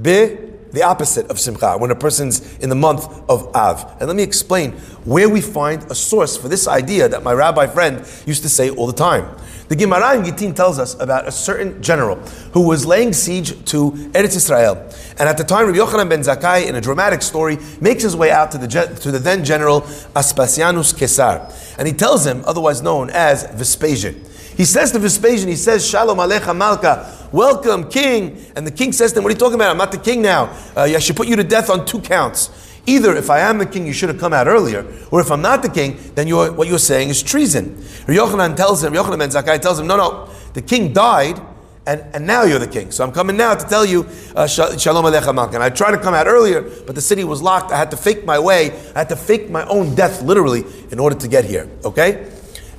Be, 0.00 0.38
the 0.72 0.82
opposite 0.82 1.26
of 1.30 1.38
simcha, 1.38 1.76
when 1.76 1.90
a 1.90 1.94
person's 1.94 2.58
in 2.58 2.70
the 2.70 2.74
month 2.74 3.06
of 3.28 3.54
Av. 3.54 3.96
And 4.00 4.08
let 4.08 4.16
me 4.16 4.22
explain 4.22 4.72
where 5.04 5.28
we 5.28 5.40
find 5.40 5.82
a 5.90 5.94
source 5.94 6.36
for 6.36 6.48
this 6.48 6.66
idea 6.66 7.08
that 7.08 7.22
my 7.22 7.32
rabbi 7.32 7.66
friend 7.66 7.98
used 8.26 8.42
to 8.42 8.48
say 8.48 8.70
all 8.70 8.86
the 8.86 8.92
time. 8.94 9.28
The 9.68 9.76
Gemara 9.76 10.16
in 10.16 10.24
Gittin 10.24 10.54
tells 10.54 10.78
us 10.78 10.98
about 11.00 11.26
a 11.26 11.32
certain 11.32 11.82
general 11.82 12.16
who 12.52 12.66
was 12.66 12.84
laying 12.84 13.12
siege 13.12 13.64
to 13.70 13.92
Eretz 14.12 14.36
Israel. 14.36 14.76
And 15.18 15.28
at 15.28 15.38
the 15.38 15.44
time, 15.44 15.66
Rabbi 15.66 15.78
Yochanan 15.78 16.08
ben 16.08 16.20
Zakkai, 16.20 16.66
in 16.66 16.74
a 16.74 16.80
dramatic 16.80 17.22
story, 17.22 17.58
makes 17.80 18.02
his 18.02 18.14
way 18.14 18.30
out 18.30 18.50
to 18.52 18.58
the, 18.58 18.68
to 19.00 19.10
the 19.10 19.18
then 19.18 19.44
general 19.44 19.82
Aspasianus 20.14 20.98
Caesar. 20.98 21.48
And 21.78 21.88
he 21.88 21.94
tells 21.94 22.26
him, 22.26 22.42
otherwise 22.46 22.82
known 22.82 23.08
as 23.10 23.44
Vespasian, 23.52 24.22
he 24.56 24.64
says 24.64 24.92
to 24.92 24.98
Vespasian, 24.98 25.48
he 25.48 25.56
says, 25.56 25.88
Shalom 25.88 26.18
Alecha 26.18 26.56
Malka, 26.56 27.28
welcome, 27.32 27.88
king. 27.88 28.44
And 28.56 28.66
the 28.66 28.70
king 28.70 28.92
says 28.92 29.12
to 29.12 29.18
him, 29.18 29.24
What 29.24 29.30
are 29.30 29.34
you 29.34 29.38
talking 29.38 29.54
about? 29.54 29.70
I'm 29.70 29.78
not 29.78 29.92
the 29.92 29.98
king 29.98 30.22
now. 30.22 30.44
Uh, 30.76 30.82
I 30.82 30.98
should 30.98 31.16
put 31.16 31.28
you 31.28 31.36
to 31.36 31.44
death 31.44 31.70
on 31.70 31.86
two 31.86 32.00
counts. 32.00 32.50
Either 32.86 33.14
if 33.14 33.30
I 33.30 33.40
am 33.40 33.58
the 33.58 33.66
king, 33.66 33.86
you 33.86 33.92
should 33.92 34.08
have 34.08 34.18
come 34.18 34.32
out 34.32 34.48
earlier, 34.48 34.84
or 35.12 35.20
if 35.20 35.30
I'm 35.30 35.40
not 35.40 35.62
the 35.62 35.68
king, 35.68 35.98
then 36.16 36.26
you're, 36.26 36.50
what 36.50 36.66
you're 36.66 36.80
saying 36.80 37.10
is 37.10 37.22
treason. 37.22 37.76
Yochanan 38.06 38.56
tells 38.56 38.82
him, 38.82 38.92
Yochanan 38.92 39.18
ben 39.18 39.30
Zakkai 39.30 39.60
tells 39.60 39.78
him, 39.78 39.86
No, 39.86 39.96
no, 39.96 40.28
the 40.54 40.62
king 40.62 40.92
died, 40.92 41.40
and, 41.86 42.04
and 42.14 42.26
now 42.26 42.44
you're 42.44 42.58
the 42.58 42.66
king. 42.66 42.90
So 42.90 43.04
I'm 43.04 43.12
coming 43.12 43.36
now 43.36 43.54
to 43.54 43.68
tell 43.68 43.84
you, 43.84 44.06
uh, 44.36 44.46
Shalom 44.46 45.04
Aleichem. 45.04 45.54
And 45.54 45.62
I 45.62 45.70
tried 45.70 45.92
to 45.92 45.98
come 45.98 46.14
out 46.14 46.26
earlier, 46.26 46.62
but 46.62 46.94
the 46.94 47.00
city 47.00 47.24
was 47.24 47.42
locked. 47.42 47.72
I 47.72 47.76
had 47.76 47.90
to 47.90 47.96
fake 47.96 48.24
my 48.24 48.38
way. 48.38 48.70
I 48.94 49.00
had 49.00 49.08
to 49.08 49.16
fake 49.16 49.50
my 49.50 49.64
own 49.66 49.94
death, 49.94 50.22
literally, 50.22 50.64
in 50.90 50.98
order 51.00 51.16
to 51.16 51.28
get 51.28 51.44
here. 51.44 51.68
Okay? 51.84 52.30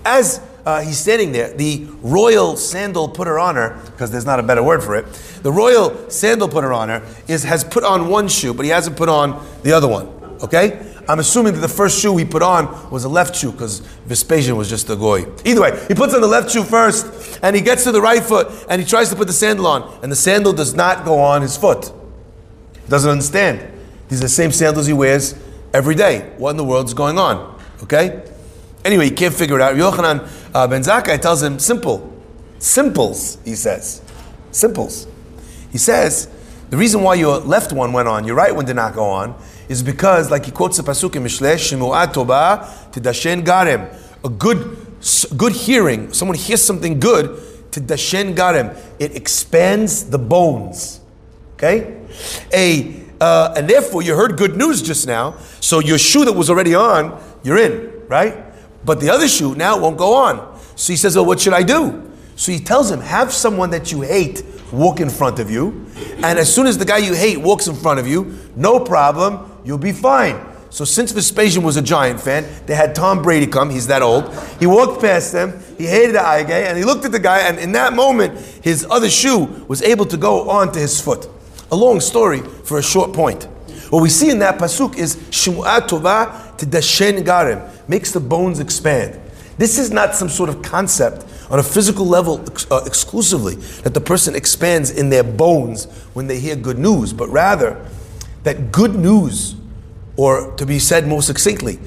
As 0.06 0.40
uh, 0.66 0.82
he's 0.82 0.98
standing 0.98 1.32
there. 1.32 1.54
The 1.54 1.88
royal 2.02 2.56
sandal 2.56 3.10
putter 3.10 3.38
honor, 3.38 3.80
because 3.86 4.12
there's 4.12 4.26
not 4.26 4.40
a 4.40 4.44
better 4.44 4.64
word 4.64 4.84
for 4.84 4.96
it, 4.96 5.06
the 5.44 5.52
royal 5.52 6.10
sandal 6.10 6.48
putter 6.48 6.72
honor 6.72 7.04
is 7.28 7.44
has 7.44 7.64
put 7.64 7.84
on 7.84 8.08
one 8.08 8.28
shoe, 8.28 8.54
but 8.54 8.64
he 8.66 8.72
hasn't 8.72 8.98
put 8.98 9.10
on 9.10 9.46
the 9.64 9.72
other 9.74 9.88
one. 9.88 10.08
Okay? 10.42 10.90
I'm 11.08 11.20
assuming 11.20 11.54
that 11.54 11.60
the 11.60 11.68
first 11.68 12.02
shoe 12.02 12.16
he 12.16 12.24
put 12.24 12.42
on 12.42 12.90
was 12.90 13.04
a 13.04 13.10
left 13.10 13.36
shoe 13.36 13.52
because 13.52 13.80
Vespasian 14.06 14.56
was 14.56 14.70
just 14.70 14.90
a 14.90 14.96
goy. 14.96 15.26
Either 15.44 15.62
way, 15.62 15.86
he 15.90 15.94
puts 15.94 16.14
on 16.14 16.22
the 16.22 16.28
left 16.28 16.52
shoe 16.52 16.64
first 16.64 17.40
and 17.44 17.56
he 17.56 17.62
gets 17.62 17.84
to 17.84 17.92
the 17.92 18.02
right 18.02 18.24
foot 18.24 18.48
and 18.70 18.82
he 18.82 18.88
tries 18.88 19.10
to 19.10 19.16
put 19.16 19.28
the 19.28 19.34
sandal 19.34 19.68
on, 19.68 20.00
and 20.02 20.12
the 20.12 20.16
sandal 20.16 20.54
does 20.54 20.74
not 20.74 21.04
go 21.04 21.20
on 21.20 21.42
his 21.42 21.58
foot. 21.58 21.92
Doesn't 22.88 23.10
understand. 23.10 23.60
These 24.08 24.20
are 24.20 24.24
the 24.24 24.30
same 24.30 24.52
sandals 24.52 24.88
he 24.88 24.94
wears 24.94 25.36
every 25.74 25.96
day. 25.96 26.32
What 26.38 26.52
in 26.52 26.58
the 26.58 26.64
world 26.64 26.86
is 26.86 26.94
going 26.94 27.18
on? 27.18 27.60
Okay? 27.84 28.24
Anyway, 28.86 29.06
he 29.06 29.12
can't 29.12 29.34
figure 29.34 29.56
it 29.56 29.62
out. 29.62 29.76
Yochanan 29.76 30.28
uh, 30.54 30.68
ben 30.68 30.82
Zakkai 30.82 31.22
tells 31.22 31.42
him, 31.42 31.60
simple. 31.60 32.12
Simples, 32.60 33.38
he 33.44 33.56
says. 33.56 34.02
Simples. 34.52 35.08
He 35.72 35.78
says, 35.78 36.30
the 36.70 36.78
reason 36.78 37.02
why 37.02 37.16
your 37.16 37.40
left 37.40 37.74
one 37.74 37.94
went 37.94 38.08
on, 38.08 38.26
your 38.26 38.36
right 38.36 38.56
one 38.56 38.66
did 38.66 38.76
not 38.76 38.94
go 38.94 39.06
on, 39.06 39.36
is 39.70 39.84
because, 39.84 40.32
like 40.32 40.46
he 40.46 40.52
quotes 40.52 40.78
the 40.78 40.84
pasuk 40.84 41.16
in 41.16 41.24
Mishleh, 41.24 41.56
Shimu'at 41.56 42.14
Toba 42.14 42.68
Tidashen 42.92 43.44
Garem. 43.44 43.94
A 44.24 44.30
good, 44.30 44.78
good 45.36 45.54
hearing, 45.54 46.14
someone 46.14 46.38
hears 46.38 46.62
something 46.62 47.00
good, 47.00 47.30
Tidashen 47.72 48.36
Garem. 48.36 48.78
It 49.00 49.16
expands 49.16 50.06
the 50.10 50.20
bones. 50.20 51.02
Okay? 51.56 52.00
A, 52.54 53.04
uh, 53.20 53.54
and 53.58 53.70
therefore, 53.70 54.02
you 54.02 54.16
heard 54.16 54.38
good 54.38 54.56
news 54.56 54.82
just 54.82 55.08
now, 55.08 55.38
so 55.60 55.80
your 55.80 55.98
shoe 55.98 56.26
that 56.26 56.34
was 56.34 56.50
already 56.50 56.76
on, 56.76 57.22
you're 57.44 57.58
in, 57.58 57.92
right? 58.08 58.53
But 58.86 59.00
the 59.00 59.10
other 59.10 59.28
shoe 59.28 59.56
now 59.56 59.80
won't 59.80 59.98
go 59.98 60.14
on. 60.16 60.60
So 60.76 60.94
he 60.94 60.98
says, 60.98 61.16
Well, 61.16 61.26
what 61.26 61.40
should 61.40 61.54
I 61.54 61.64
do? 61.64 62.12
So 62.36 62.52
he 62.52 62.60
tells 62.60 62.92
him, 62.92 63.00
Have 63.02 63.32
someone 63.32 63.70
that 63.72 63.92
you 63.92 64.02
hate 64.02 64.44
walk 64.74 65.00
in 65.00 65.10
front 65.10 65.40
of 65.40 65.50
you. 65.50 65.86
And 66.24 66.40
as 66.40 66.54
soon 66.54 66.68
as 66.68 66.78
the 66.78 66.86
guy 66.86 66.98
you 66.98 67.14
hate 67.14 67.38
walks 67.38 67.68
in 67.68 67.76
front 67.76 68.00
of 68.00 68.08
you, 68.08 68.38
no 68.56 68.80
problem, 68.80 69.52
you'll 69.64 69.78
be 69.78 69.92
fine. 69.92 70.44
So 70.70 70.86
since 70.86 71.12
Vespasian 71.12 71.62
was 71.62 71.78
a 71.78 71.84
Giant 71.84 72.20
fan, 72.20 72.48
they 72.66 72.74
had 72.74 72.96
Tom 72.96 73.22
Brady 73.22 73.46
come. 73.46 73.70
He's 73.70 73.88
that 73.88 74.02
old. 74.02 74.34
He 74.60 74.66
walked 74.66 75.02
past 75.02 75.32
them. 75.32 75.62
He 75.78 75.86
hated 75.86 76.16
the 76.16 76.22
eye 76.22 76.40
and 76.40 76.78
he 76.78 76.84
looked 76.84 77.06
at 77.06 77.12
the 77.12 77.20
guy. 77.20 77.42
And 77.42 77.60
in 77.60 77.74
that 77.74 77.94
moment, 77.94 78.40
his 78.64 78.86
other 78.90 79.10
shoe 79.10 79.66
was 79.68 79.84
able 79.84 80.06
to 80.06 80.18
go 80.18 80.50
onto 80.50 80.80
his 80.80 81.00
foot. 81.00 81.30
A 81.72 81.76
long 81.76 82.00
story 82.00 82.40
for 82.40 82.80
a 82.80 82.84
short 82.84 83.14
point. 83.14 83.44
What 83.92 84.02
we 84.02 84.10
see 84.10 84.32
in 84.32 84.40
that 84.40 84.58
pasuk 84.58 84.98
is 84.98 85.16
Shmu'at 85.16 85.88
Tova 85.88 86.58
to 86.58 86.66
Dashen 86.66 87.24
Garim 87.24 87.70
makes 87.88 88.12
the 88.12 88.20
bones 88.20 88.60
expand. 88.60 89.20
This 89.58 89.78
is 89.78 89.92
not 89.92 90.16
some 90.16 90.30
sort 90.30 90.50
of 90.50 90.62
concept 90.62 91.26
on 91.50 91.60
a 91.60 91.64
physical 91.64 92.06
level 92.06 92.44
uh, 92.72 92.82
exclusively 92.86 93.56
that 93.84 93.94
the 93.94 94.02
person 94.02 94.36
expands 94.36 94.90
in 94.90 95.10
their 95.10 95.24
bones 95.24 95.86
when 96.14 96.28
they 96.28 96.40
hear 96.40 96.56
good 96.56 96.80
news, 96.80 97.14
but 97.14 97.30
rather 97.30 97.86
that 98.44 98.72
good 98.72 98.96
news, 98.96 99.56
or 100.16 100.56
to 100.56 100.66
be 100.66 100.80
said 100.80 101.08
more 101.08 101.22
succinctly, 101.22 101.80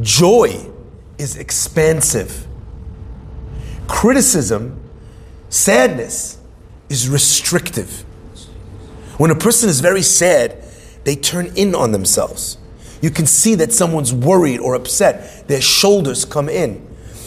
joy 0.00 0.70
is 1.18 1.36
expansive. 1.36 2.46
Criticism, 3.88 4.80
sadness 5.48 6.38
is 6.88 7.08
restrictive. 7.08 8.04
When 9.16 9.30
a 9.30 9.34
person 9.34 9.68
is 9.68 9.80
very 9.80 10.02
sad, 10.02 10.62
they 11.04 11.16
turn 11.16 11.52
in 11.56 11.74
on 11.74 11.92
themselves. 11.92 12.58
You 13.02 13.10
can 13.10 13.26
see 13.26 13.54
that 13.56 13.72
someone's 13.72 14.12
worried 14.12 14.60
or 14.60 14.74
upset. 14.74 15.46
Their 15.48 15.60
shoulders 15.60 16.24
come 16.24 16.48
in. 16.48 16.86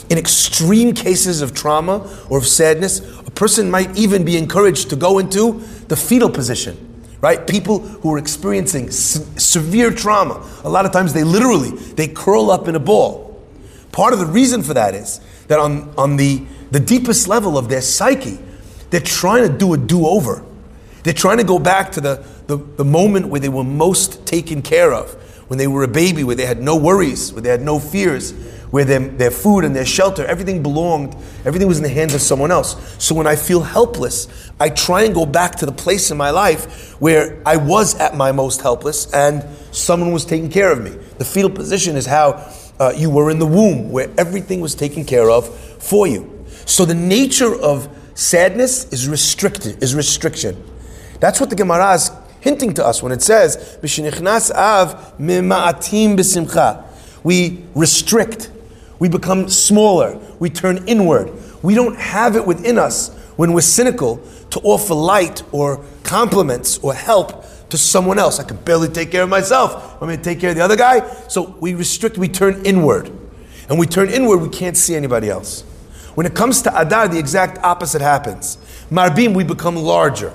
In 0.09 0.17
extreme 0.17 0.93
cases 0.93 1.41
of 1.41 1.53
trauma 1.53 2.09
or 2.29 2.37
of 2.37 2.47
sadness, 2.47 2.99
a 3.25 3.31
person 3.31 3.69
might 3.69 3.97
even 3.97 4.23
be 4.23 4.37
encouraged 4.37 4.89
to 4.89 4.95
go 4.95 5.19
into 5.19 5.61
the 5.87 5.95
fetal 5.95 6.29
position. 6.29 6.83
Right? 7.19 7.45
People 7.45 7.79
who 7.79 8.13
are 8.13 8.17
experiencing 8.17 8.91
se- 8.91 9.25
severe 9.37 9.91
trauma, 9.91 10.47
a 10.63 10.69
lot 10.69 10.85
of 10.85 10.91
times 10.91 11.13
they 11.13 11.23
literally 11.23 11.71
they 11.71 12.07
curl 12.07 12.51
up 12.51 12.67
in 12.67 12.75
a 12.75 12.79
ball. 12.79 13.43
Part 13.91 14.13
of 14.13 14.19
the 14.19 14.27
reason 14.27 14.61
for 14.61 14.75
that 14.75 14.93
is 14.93 15.19
that 15.47 15.59
on, 15.59 15.93
on 15.97 16.17
the, 16.17 16.43
the 16.71 16.79
deepest 16.79 17.27
level 17.27 17.57
of 17.57 17.69
their 17.69 17.81
psyche, 17.81 18.37
they're 18.91 19.01
trying 19.01 19.51
to 19.51 19.57
do 19.57 19.73
a 19.73 19.77
do-over. 19.77 20.45
They're 21.03 21.13
trying 21.13 21.37
to 21.37 21.43
go 21.43 21.57
back 21.57 21.91
to 21.93 22.01
the, 22.01 22.25
the, 22.45 22.57
the 22.57 22.85
moment 22.85 23.29
where 23.29 23.39
they 23.39 23.49
were 23.49 23.63
most 23.63 24.25
taken 24.25 24.61
care 24.61 24.93
of 24.93 25.15
when 25.47 25.57
they 25.57 25.67
were 25.67 25.83
a 25.83 25.87
baby, 25.87 26.23
where 26.23 26.35
they 26.35 26.45
had 26.45 26.61
no 26.61 26.75
worries, 26.75 27.31
where 27.31 27.41
they 27.41 27.49
had 27.49 27.61
no 27.61 27.79
fears, 27.79 28.33
where 28.71 28.83
their, 28.83 28.99
their 28.99 29.31
food 29.31 29.63
and 29.63 29.75
their 29.75 29.85
shelter, 29.85 30.25
everything 30.25 30.61
belonged, 30.61 31.15
everything 31.45 31.67
was 31.67 31.77
in 31.77 31.83
the 31.83 31.89
hands 31.89 32.13
of 32.13 32.21
someone 32.21 32.51
else. 32.51 32.95
So 33.03 33.15
when 33.15 33.27
I 33.27 33.35
feel 33.35 33.61
helpless, 33.61 34.27
I 34.59 34.69
try 34.69 35.03
and 35.03 35.13
go 35.13 35.25
back 35.25 35.55
to 35.57 35.65
the 35.65 35.71
place 35.71 36.11
in 36.11 36.17
my 36.17 36.31
life 36.31 36.99
where 36.99 37.41
I 37.45 37.57
was 37.57 37.95
at 37.95 38.15
my 38.15 38.31
most 38.31 38.61
helpless 38.61 39.11
and 39.13 39.45
someone 39.71 40.11
was 40.11 40.25
taking 40.25 40.49
care 40.49 40.71
of 40.71 40.83
me. 40.83 40.91
The 41.17 41.25
fetal 41.25 41.49
position 41.49 41.95
is 41.95 42.05
how 42.05 42.51
uh, 42.79 42.93
you 42.95 43.09
were 43.09 43.31
in 43.31 43.39
the 43.39 43.45
womb, 43.45 43.91
where 43.91 44.09
everything 44.17 44.59
was 44.59 44.75
taken 44.75 45.05
care 45.05 45.29
of 45.29 45.47
for 45.81 46.05
you. 46.05 46.45
So 46.65 46.83
the 46.83 46.93
nature 46.93 47.55
of 47.55 47.87
sadness 48.15 48.91
is 48.91 49.07
restricted, 49.07 49.81
is 49.81 49.95
restriction. 49.95 50.61
That's 51.19 51.39
what 51.39 51.49
the 51.49 51.55
Gemara 51.55 51.93
is 51.93 52.11
hinting 52.47 52.73
to 52.75 52.85
us 52.85 53.03
when 53.03 53.11
it 53.11 53.21
says, 53.21 53.77
"B'shenichnas 53.81 54.51
av 54.55 55.17
mima'atim 55.19 56.15
b'simcha." 56.15 56.83
We 57.23 57.63
restrict. 57.75 58.49
We 58.99 59.09
become 59.09 59.49
smaller. 59.49 60.17
We 60.39 60.49
turn 60.49 60.87
inward. 60.87 61.31
We 61.61 61.75
don't 61.75 61.97
have 61.97 62.37
it 62.37 62.47
within 62.47 62.77
us 62.79 63.11
when 63.35 63.51
we're 63.51 63.61
cynical 63.61 64.21
to 64.51 64.59
offer 64.61 64.93
light 64.93 65.43
or 65.51 65.81
compliments 66.03 66.79
or 66.81 66.93
help 66.93 67.43
to 67.69 67.77
someone 67.77 68.17
else. 68.17 68.39
I 68.39 68.43
can 68.43 68.57
barely 68.57 68.87
take 68.87 69.11
care 69.11 69.23
of 69.23 69.29
myself. 69.29 69.69
I'm 69.95 70.07
going 70.07 70.17
to 70.17 70.23
take 70.23 70.39
care 70.39 70.51
of 70.51 70.55
the 70.55 70.63
other 70.63 70.77
guy. 70.77 71.01
So 71.27 71.55
we 71.59 71.73
restrict, 71.73 72.17
we 72.17 72.29
turn 72.29 72.65
inward. 72.65 73.11
And 73.69 73.77
we 73.77 73.85
turn 73.85 74.09
inward, 74.09 74.37
we 74.37 74.49
can't 74.49 74.77
see 74.77 74.95
anybody 74.95 75.29
else. 75.29 75.63
When 76.15 76.25
it 76.25 76.33
comes 76.33 76.61
to 76.61 76.81
Adar, 76.81 77.09
the 77.09 77.19
exact 77.19 77.63
opposite 77.63 78.01
happens. 78.01 78.57
Marbim, 78.89 79.35
we 79.35 79.43
become 79.43 79.75
larger. 79.75 80.31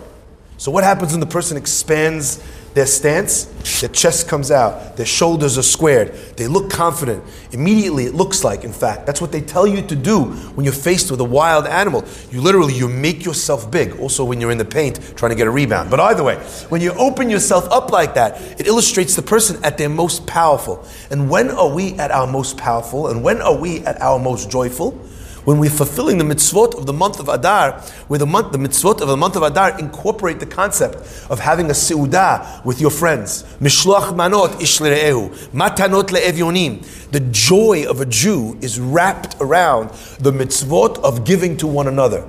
So 0.63 0.71
what 0.71 0.85
happens 0.85 1.11
when 1.11 1.19
the 1.19 1.27
person 1.27 1.57
expands 1.57 2.41
their 2.73 2.87
stance? 2.87 3.47
Their 3.81 3.89
chest 3.89 4.29
comes 4.29 4.53
out, 4.53 4.97
their 4.97 5.05
shoulders 5.05 5.59
are 5.59 5.63
squared, 5.63 6.15
they 6.37 6.47
look 6.47 6.71
confident. 6.71 7.25
Immediately 7.51 8.05
it 8.05 8.15
looks 8.15 8.45
like, 8.45 8.63
in 8.63 8.73
fact, 8.73 9.05
that's 9.05 9.21
what 9.21 9.33
they 9.33 9.41
tell 9.41 9.67
you 9.67 9.83
to 9.83 9.97
do 9.97 10.27
when 10.55 10.63
you're 10.63 10.73
faced 10.73 11.11
with 11.11 11.19
a 11.19 11.25
wild 11.25 11.67
animal. 11.67 12.05
You 12.31 12.41
literally 12.41 12.75
you 12.75 12.89
make 12.89 13.25
yourself 13.25 13.73
big. 13.73 13.99
Also 13.99 14.25
when 14.25 14.41
you're 14.41 14.53
in 14.53 14.59
the 14.59 14.65
paint 14.65 15.01
trying 15.17 15.31
to 15.31 15.37
get 15.37 15.49
a 15.49 15.51
rebound. 15.51 15.91
But 15.91 15.99
either 15.99 16.23
way, 16.23 16.37
when 16.69 16.81
you 16.81 16.93
open 16.93 17.29
yourself 17.29 17.69
up 17.73 17.91
like 17.91 18.15
that, 18.15 18.41
it 18.61 18.69
illustrates 18.69 19.17
the 19.17 19.23
person 19.23 19.59
at 19.65 19.79
their 19.79 19.89
most 19.89 20.29
powerful. 20.29 20.87
And 21.11 21.29
when 21.29 21.51
are 21.51 21.75
we 21.75 21.95
at 21.95 22.13
our 22.13 22.29
most 22.29 22.57
powerful? 22.57 23.09
And 23.09 23.25
when 23.25 23.43
are 23.43 23.57
we 23.57 23.81
at 23.81 24.01
our 24.01 24.21
most 24.21 24.49
joyful? 24.49 24.97
When 25.45 25.59
we're 25.59 25.71
fulfilling 25.71 26.19
the 26.19 26.25
mitzvot 26.25 26.77
of 26.77 26.87
the 26.87 26.93
month 26.93 27.19
of 27.19 27.29
Adar, 27.29 27.81
where 28.09 28.19
the 28.19 28.27
month, 28.27 28.53
the 28.53 28.59
mitzvot 28.59 29.01
of 29.01 29.09
the 29.09 29.17
month 29.17 29.37
of 29.37 29.43
Adar 29.43 29.79
incorporate 29.79 30.41
the 30.41 30.47
concept 30.47 30.97
of 31.31 31.41
having 31.41 31.67
a 31.67 31.73
seudah 31.73 32.65
with 32.65 32.81
your 32.81 32.91
friends. 32.91 33.45
Mishloach 33.61 34.15
manot 34.15 34.51
ishlerehu, 34.61 35.31
matanot 35.49 36.11
le'evyonim. 36.11 37.11
The 37.11 37.21
joy 37.21 37.85
of 37.89 38.01
a 38.01 38.07
Jew 38.07 38.59
is 38.61 38.79
wrapped 38.81 39.37
around 39.41 39.91
the 40.19 40.33
mitzvot 40.33 40.99
of 40.99 41.25
giving 41.25 41.57
to 41.59 41.67
one 41.67 41.89
another. 41.89 42.23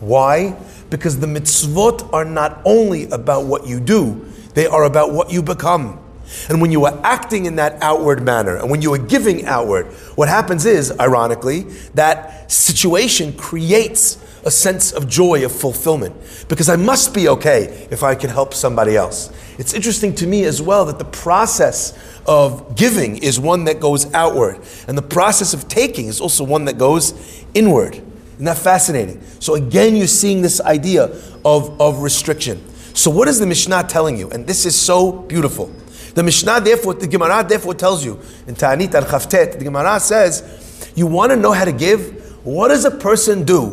Why? 0.00 0.56
Because 0.90 1.20
the 1.20 1.26
mitzvot 1.26 2.12
are 2.12 2.24
not 2.24 2.60
only 2.64 3.04
about 3.10 3.46
what 3.46 3.66
you 3.66 3.80
do, 3.80 4.32
they 4.54 4.66
are 4.66 4.84
about 4.84 5.12
what 5.12 5.30
you 5.30 5.42
become. 5.42 6.00
And 6.48 6.60
when 6.60 6.72
you 6.72 6.84
are 6.84 7.00
acting 7.02 7.46
in 7.46 7.56
that 7.56 7.82
outward 7.82 8.22
manner, 8.22 8.56
and 8.56 8.70
when 8.70 8.82
you 8.82 8.92
are 8.94 8.98
giving 8.98 9.46
outward, 9.46 9.86
what 10.16 10.28
happens 10.28 10.66
is, 10.66 10.92
ironically, 10.98 11.62
that 11.94 12.50
situation 12.50 13.32
creates 13.34 14.18
a 14.44 14.50
sense 14.50 14.92
of 14.92 15.08
joy, 15.08 15.44
of 15.44 15.52
fulfillment. 15.52 16.14
Because 16.48 16.68
I 16.68 16.76
must 16.76 17.12
be 17.12 17.28
okay 17.28 17.88
if 17.90 18.02
I 18.02 18.14
can 18.14 18.30
help 18.30 18.54
somebody 18.54 18.96
else. 18.96 19.32
It's 19.58 19.74
interesting 19.74 20.14
to 20.16 20.26
me 20.26 20.44
as 20.44 20.62
well 20.62 20.84
that 20.86 20.98
the 20.98 21.04
process 21.04 21.98
of 22.26 22.76
giving 22.76 23.18
is 23.18 23.40
one 23.40 23.64
that 23.64 23.80
goes 23.80 24.12
outward, 24.14 24.60
and 24.86 24.96
the 24.96 25.02
process 25.02 25.52
of 25.52 25.68
taking 25.68 26.06
is 26.06 26.20
also 26.20 26.44
one 26.44 26.64
that 26.66 26.78
goes 26.78 27.44
inward. 27.54 27.94
Isn't 27.94 28.44
that 28.44 28.58
fascinating? 28.58 29.22
So, 29.40 29.54
again, 29.54 29.96
you're 29.96 30.06
seeing 30.06 30.42
this 30.42 30.60
idea 30.60 31.04
of, 31.44 31.80
of 31.80 32.00
restriction. 32.00 32.62
So, 32.94 33.10
what 33.10 33.28
is 33.28 33.38
the 33.38 33.46
Mishnah 33.46 33.84
telling 33.84 34.16
you? 34.16 34.30
And 34.30 34.46
this 34.46 34.66
is 34.66 34.78
so 34.78 35.10
beautiful. 35.10 35.72
The 36.16 36.22
Mishnah, 36.22 36.62
therefore, 36.62 36.94
the 36.94 37.06
Gemara, 37.06 37.44
therefore, 37.46 37.74
tells 37.74 38.02
you 38.02 38.18
in 38.46 38.54
Ta'anit 38.54 38.94
al 38.94 39.04
Chaftet, 39.04 39.58
the 39.58 39.64
Gemara 39.64 40.00
says, 40.00 40.90
you 40.96 41.06
want 41.06 41.30
to 41.30 41.36
know 41.36 41.52
how 41.52 41.66
to 41.66 41.72
give? 41.72 42.42
What 42.42 42.68
does 42.68 42.86
a 42.86 42.90
person 42.90 43.44
do 43.44 43.66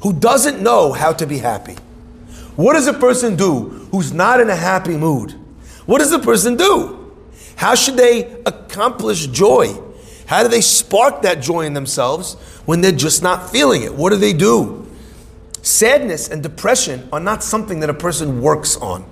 who 0.00 0.14
doesn't 0.14 0.62
know 0.62 0.92
how 0.92 1.12
to 1.12 1.26
be 1.26 1.36
happy? 1.36 1.76
What 2.56 2.72
does 2.72 2.86
a 2.86 2.94
person 2.94 3.36
do 3.36 3.88
who's 3.90 4.10
not 4.10 4.40
in 4.40 4.48
a 4.48 4.56
happy 4.56 4.96
mood? 4.96 5.32
What 5.84 5.98
does 5.98 6.12
a 6.12 6.18
person 6.18 6.56
do? 6.56 7.14
How 7.56 7.74
should 7.74 7.98
they 7.98 8.40
accomplish 8.46 9.26
joy? 9.26 9.78
How 10.24 10.42
do 10.42 10.48
they 10.48 10.62
spark 10.62 11.20
that 11.22 11.42
joy 11.42 11.66
in 11.66 11.74
themselves 11.74 12.36
when 12.64 12.80
they're 12.80 12.92
just 12.92 13.22
not 13.22 13.50
feeling 13.50 13.82
it? 13.82 13.94
What 13.94 14.10
do 14.10 14.16
they 14.16 14.32
do? 14.32 14.90
Sadness 15.60 16.30
and 16.30 16.42
depression 16.42 17.06
are 17.12 17.20
not 17.20 17.44
something 17.44 17.80
that 17.80 17.90
a 17.90 17.94
person 17.94 18.40
works 18.40 18.78
on. 18.78 19.04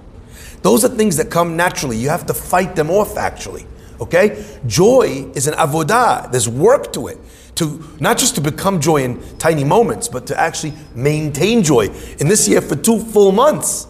Those 0.62 0.84
are 0.84 0.88
things 0.88 1.16
that 1.16 1.30
come 1.30 1.56
naturally. 1.56 1.96
You 1.96 2.10
have 2.10 2.26
to 2.26 2.34
fight 2.34 2.76
them 2.76 2.90
off, 2.90 3.16
actually. 3.16 3.66
Okay? 4.00 4.44
Joy 4.66 5.30
is 5.34 5.46
an 5.46 5.54
avodah. 5.54 6.30
There's 6.30 6.48
work 6.48 6.92
to 6.94 7.08
it. 7.08 7.18
To 7.56 7.84
not 8.00 8.16
just 8.18 8.34
to 8.36 8.40
become 8.40 8.80
joy 8.80 9.02
in 9.04 9.20
tiny 9.38 9.64
moments, 9.64 10.08
but 10.08 10.26
to 10.28 10.38
actually 10.38 10.72
maintain 10.94 11.62
joy 11.62 11.88
in 12.18 12.28
this 12.28 12.48
year 12.48 12.60
for 12.60 12.76
two 12.76 12.98
full 12.98 13.32
months. 13.32 13.86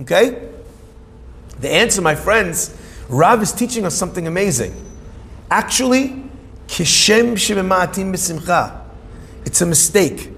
Okay? 0.00 0.48
The 1.60 1.70
answer, 1.70 2.02
my 2.02 2.14
friends, 2.14 2.76
Rav 3.08 3.42
is 3.42 3.52
teaching 3.52 3.84
us 3.84 3.94
something 3.94 4.26
amazing. 4.26 4.74
Actually, 5.50 6.24
kishem 6.66 7.34
b'simcha. 7.34 8.80
It's 9.44 9.60
a 9.60 9.66
mistake. 9.66 10.30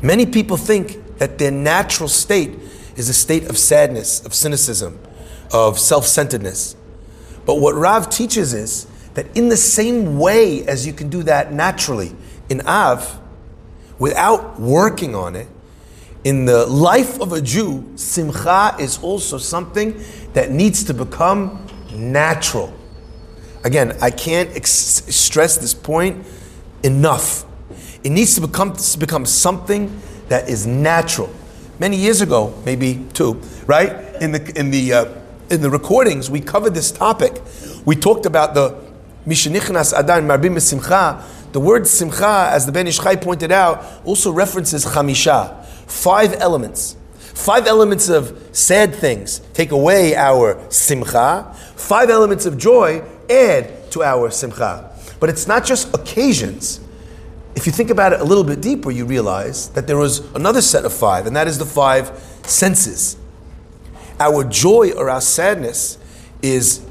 Many 0.00 0.26
people 0.26 0.56
think 0.56 1.18
that 1.18 1.38
their 1.38 1.52
natural 1.52 2.08
state 2.08 2.58
is 2.96 3.08
a 3.08 3.14
state 3.14 3.48
of 3.48 3.58
sadness, 3.58 4.24
of 4.24 4.34
cynicism, 4.34 4.98
of 5.52 5.78
self 5.78 6.06
centeredness. 6.06 6.76
But 7.44 7.56
what 7.56 7.74
Rav 7.74 8.08
teaches 8.10 8.54
is 8.54 8.86
that 9.14 9.36
in 9.36 9.48
the 9.48 9.56
same 9.56 10.18
way 10.18 10.66
as 10.66 10.86
you 10.86 10.92
can 10.92 11.08
do 11.08 11.22
that 11.24 11.52
naturally 11.52 12.14
in 12.48 12.60
Av, 12.66 13.20
without 13.98 14.60
working 14.60 15.14
on 15.14 15.36
it, 15.36 15.48
in 16.24 16.44
the 16.44 16.66
life 16.66 17.20
of 17.20 17.32
a 17.32 17.40
Jew, 17.40 17.92
simcha 17.96 18.76
is 18.78 18.98
also 19.02 19.38
something 19.38 20.00
that 20.34 20.50
needs 20.50 20.84
to 20.84 20.94
become 20.94 21.66
natural. 21.92 22.72
Again, 23.64 23.96
I 24.00 24.10
can't 24.10 24.54
ex- 24.56 24.70
stress 24.70 25.56
this 25.56 25.74
point 25.74 26.24
enough. 26.82 27.44
It 28.04 28.10
needs 28.10 28.34
to 28.36 28.40
become, 28.40 28.74
to 28.74 28.98
become 28.98 29.26
something 29.26 30.00
that 30.28 30.48
is 30.48 30.66
natural. 30.66 31.32
Many 31.82 31.96
years 31.96 32.20
ago, 32.20 32.54
maybe 32.64 33.04
two, 33.12 33.42
right? 33.66 33.90
In 34.22 34.30
the, 34.30 34.52
in 34.56 34.70
the, 34.70 34.92
uh, 34.92 35.14
in 35.50 35.62
the 35.62 35.68
recordings, 35.68 36.30
we 36.30 36.40
covered 36.40 36.74
this 36.74 36.92
topic. 36.92 37.42
We 37.84 37.96
talked 37.96 38.24
about 38.24 38.54
the 38.54 38.80
Mishanichnas 39.26 39.92
Adar 39.98 40.20
Marbim 40.20 40.60
Simcha. 40.60 41.24
The 41.50 41.58
word 41.58 41.88
Simcha, 41.88 42.50
as 42.52 42.66
the 42.66 42.70
Ben 42.70 42.86
Ish 42.86 43.00
Chai 43.00 43.16
pointed 43.16 43.50
out, 43.50 43.84
also 44.04 44.30
references 44.30 44.84
Chamisha, 44.84 45.64
five 45.88 46.34
elements. 46.34 46.94
Five 47.16 47.66
elements 47.66 48.08
of 48.08 48.50
sad 48.52 48.94
things 48.94 49.40
take 49.52 49.72
away 49.72 50.14
our 50.14 50.64
simcha. 50.70 51.52
Five 51.74 52.10
elements 52.10 52.46
of 52.46 52.58
joy 52.58 53.02
add 53.28 53.90
to 53.90 54.04
our 54.04 54.30
simcha. 54.30 54.88
But 55.18 55.30
it's 55.30 55.48
not 55.48 55.64
just 55.64 55.92
occasions. 55.92 56.78
If 57.54 57.66
you 57.66 57.72
think 57.72 57.90
about 57.90 58.12
it 58.12 58.20
a 58.20 58.24
little 58.24 58.44
bit 58.44 58.60
deeper, 58.60 58.90
you 58.90 59.04
realize 59.04 59.68
that 59.70 59.86
there 59.86 59.98
was 59.98 60.20
another 60.34 60.62
set 60.62 60.84
of 60.84 60.92
five, 60.92 61.26
and 61.26 61.36
that 61.36 61.46
is 61.46 61.58
the 61.58 61.66
five 61.66 62.18
senses. 62.44 63.16
Our 64.18 64.44
joy 64.44 64.92
or 64.92 65.10
our 65.10 65.20
sadness 65.20 65.98
is 66.40 66.84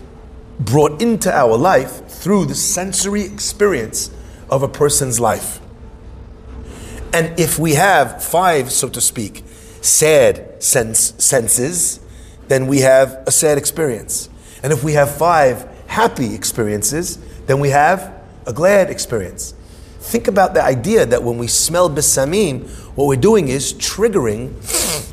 brought 0.60 1.02
into 1.02 1.34
our 1.34 1.58
life 1.58 2.08
through 2.08 2.45
the 2.45 2.56
sensory 2.56 3.24
experience 3.24 4.12
of 4.50 4.62
a 4.62 4.67
person's 4.67 5.19
life. 5.19 5.60
And 7.13 7.38
if 7.39 7.58
we 7.58 7.74
have 7.74 8.24
five, 8.24 8.71
so 8.71 8.88
to 8.89 9.02
speak, 9.02 9.43
sad 9.82 10.62
sense, 10.62 11.13
senses, 11.17 12.00
then 12.47 12.67
we 12.67 12.80
have 12.80 13.24
a 13.26 13.32
sad 13.32 13.58
experience. 13.58 14.30
And 14.62 14.71
if 14.71 14.84
we 14.84 14.93
have 14.93 15.15
five 15.15 15.67
happy 15.88 16.36
experiences, 16.36 17.17
then 17.47 17.60
we 17.60 17.69
have 17.69 18.13
a 18.45 18.54
glad 18.54 18.89
experience. 18.89 19.56
Think 20.02 20.28
about 20.28 20.56
the 20.56 20.64
idea 20.64 21.06
that 21.06 21.24
when 21.24 21.38
we 21.38 21.46
smell 21.46 21.88
bisamim, 21.88 22.68
what 22.96 23.06
we're 23.06 23.16
doing 23.16 23.50
is 23.50 23.72
triggering 23.74 24.52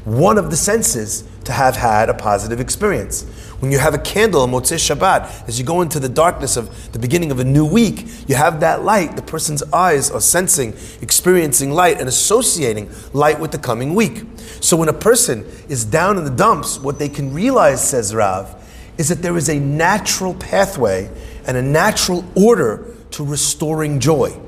one 0.06 0.38
of 0.38 0.50
the 0.50 0.56
senses 0.56 1.24
to 1.44 1.52
have 1.52 1.76
had 1.76 2.08
a 2.08 2.14
positive 2.14 2.58
experience. 2.58 3.24
When 3.60 3.70
you 3.70 3.78
have 3.78 3.92
a 3.92 3.98
candle 3.98 4.40
on 4.40 4.50
Motzei 4.50 4.78
Shabbat, 4.78 5.46
as 5.46 5.58
you 5.58 5.64
go 5.64 5.82
into 5.82 6.00
the 6.00 6.08
darkness 6.08 6.56
of 6.56 6.92
the 6.92 6.98
beginning 6.98 7.30
of 7.30 7.38
a 7.38 7.44
new 7.44 7.66
week, 7.66 8.06
you 8.28 8.34
have 8.34 8.60
that 8.60 8.82
light. 8.82 9.14
The 9.14 9.22
person's 9.22 9.62
eyes 9.74 10.10
are 10.10 10.22
sensing, 10.22 10.72
experiencing 11.02 11.70
light, 11.70 12.00
and 12.00 12.08
associating 12.08 12.90
light 13.12 13.38
with 13.38 13.52
the 13.52 13.58
coming 13.58 13.94
week. 13.94 14.24
So 14.60 14.74
when 14.74 14.88
a 14.88 14.94
person 14.94 15.44
is 15.68 15.84
down 15.84 16.16
in 16.16 16.24
the 16.24 16.30
dumps, 16.30 16.78
what 16.78 16.98
they 16.98 17.10
can 17.10 17.34
realize, 17.34 17.86
says 17.86 18.14
Rav, 18.14 18.54
is 18.96 19.10
that 19.10 19.20
there 19.20 19.36
is 19.36 19.50
a 19.50 19.58
natural 19.58 20.32
pathway 20.34 21.10
and 21.46 21.58
a 21.58 21.62
natural 21.62 22.24
order 22.34 22.94
to 23.10 23.24
restoring 23.24 24.00
joy. 24.00 24.38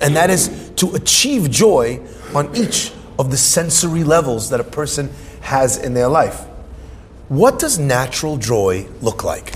And 0.00 0.14
that 0.16 0.30
is 0.30 0.70
to 0.76 0.94
achieve 0.94 1.50
joy 1.50 2.00
on 2.34 2.54
each 2.54 2.92
of 3.18 3.30
the 3.30 3.36
sensory 3.36 4.04
levels 4.04 4.50
that 4.50 4.60
a 4.60 4.64
person 4.64 5.10
has 5.40 5.76
in 5.76 5.94
their 5.94 6.08
life. 6.08 6.44
What 7.28 7.58
does 7.58 7.78
natural 7.78 8.36
joy 8.36 8.86
look 9.00 9.24
like? 9.24 9.52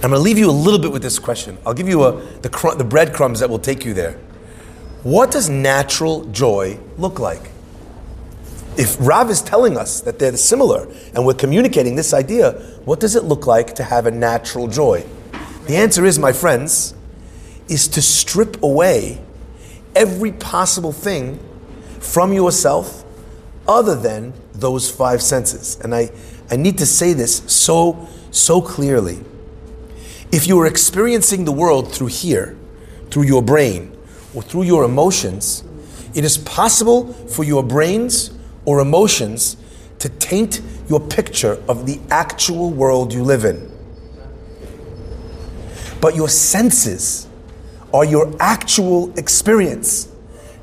I'm 0.00 0.10
going 0.10 0.12
to 0.12 0.18
leave 0.20 0.38
you 0.38 0.48
a 0.48 0.52
little 0.52 0.78
bit 0.78 0.92
with 0.92 1.02
this 1.02 1.18
question. 1.18 1.58
I'll 1.66 1.74
give 1.74 1.88
you 1.88 2.04
a, 2.04 2.20
the, 2.42 2.48
cr- 2.48 2.76
the 2.76 2.84
breadcrumbs 2.84 3.40
that 3.40 3.50
will 3.50 3.58
take 3.58 3.84
you 3.84 3.94
there. 3.94 4.12
What 5.02 5.32
does 5.32 5.48
natural 5.48 6.24
joy 6.26 6.78
look 6.98 7.18
like? 7.18 7.50
If 8.76 8.96
Rav 9.00 9.28
is 9.28 9.42
telling 9.42 9.76
us 9.76 10.00
that 10.02 10.20
they're 10.20 10.36
similar 10.36 10.86
and 11.14 11.26
we're 11.26 11.34
communicating 11.34 11.96
this 11.96 12.14
idea, 12.14 12.52
what 12.84 13.00
does 13.00 13.16
it 13.16 13.24
look 13.24 13.46
like 13.48 13.74
to 13.74 13.82
have 13.82 14.06
a 14.06 14.10
natural 14.12 14.68
joy? 14.68 15.04
The 15.68 15.76
answer 15.76 16.06
is, 16.06 16.18
my 16.18 16.32
friends, 16.32 16.94
is 17.68 17.88
to 17.88 18.00
strip 18.00 18.62
away 18.62 19.20
every 19.94 20.32
possible 20.32 20.92
thing 20.92 21.38
from 22.00 22.32
yourself 22.32 23.04
other 23.68 23.94
than 23.94 24.32
those 24.54 24.90
five 24.90 25.20
senses. 25.20 25.78
And 25.84 25.94
I, 25.94 26.10
I 26.50 26.56
need 26.56 26.78
to 26.78 26.86
say 26.86 27.12
this 27.12 27.42
so, 27.52 28.08
so 28.30 28.62
clearly. 28.62 29.20
If 30.32 30.46
you 30.46 30.58
are 30.58 30.66
experiencing 30.66 31.44
the 31.44 31.52
world 31.52 31.92
through 31.92 32.06
here, 32.06 32.56
through 33.10 33.24
your 33.24 33.42
brain, 33.42 33.94
or 34.34 34.40
through 34.40 34.62
your 34.62 34.84
emotions, 34.84 35.64
it 36.14 36.24
is 36.24 36.38
possible 36.38 37.12
for 37.12 37.44
your 37.44 37.62
brains 37.62 38.30
or 38.64 38.80
emotions 38.80 39.58
to 39.98 40.08
taint 40.08 40.62
your 40.88 41.00
picture 41.00 41.62
of 41.68 41.84
the 41.84 42.00
actual 42.10 42.70
world 42.70 43.12
you 43.12 43.22
live 43.22 43.44
in. 43.44 43.67
But 46.00 46.14
your 46.14 46.28
senses 46.28 47.26
are 47.92 48.04
your 48.04 48.34
actual 48.40 49.16
experience, 49.18 50.12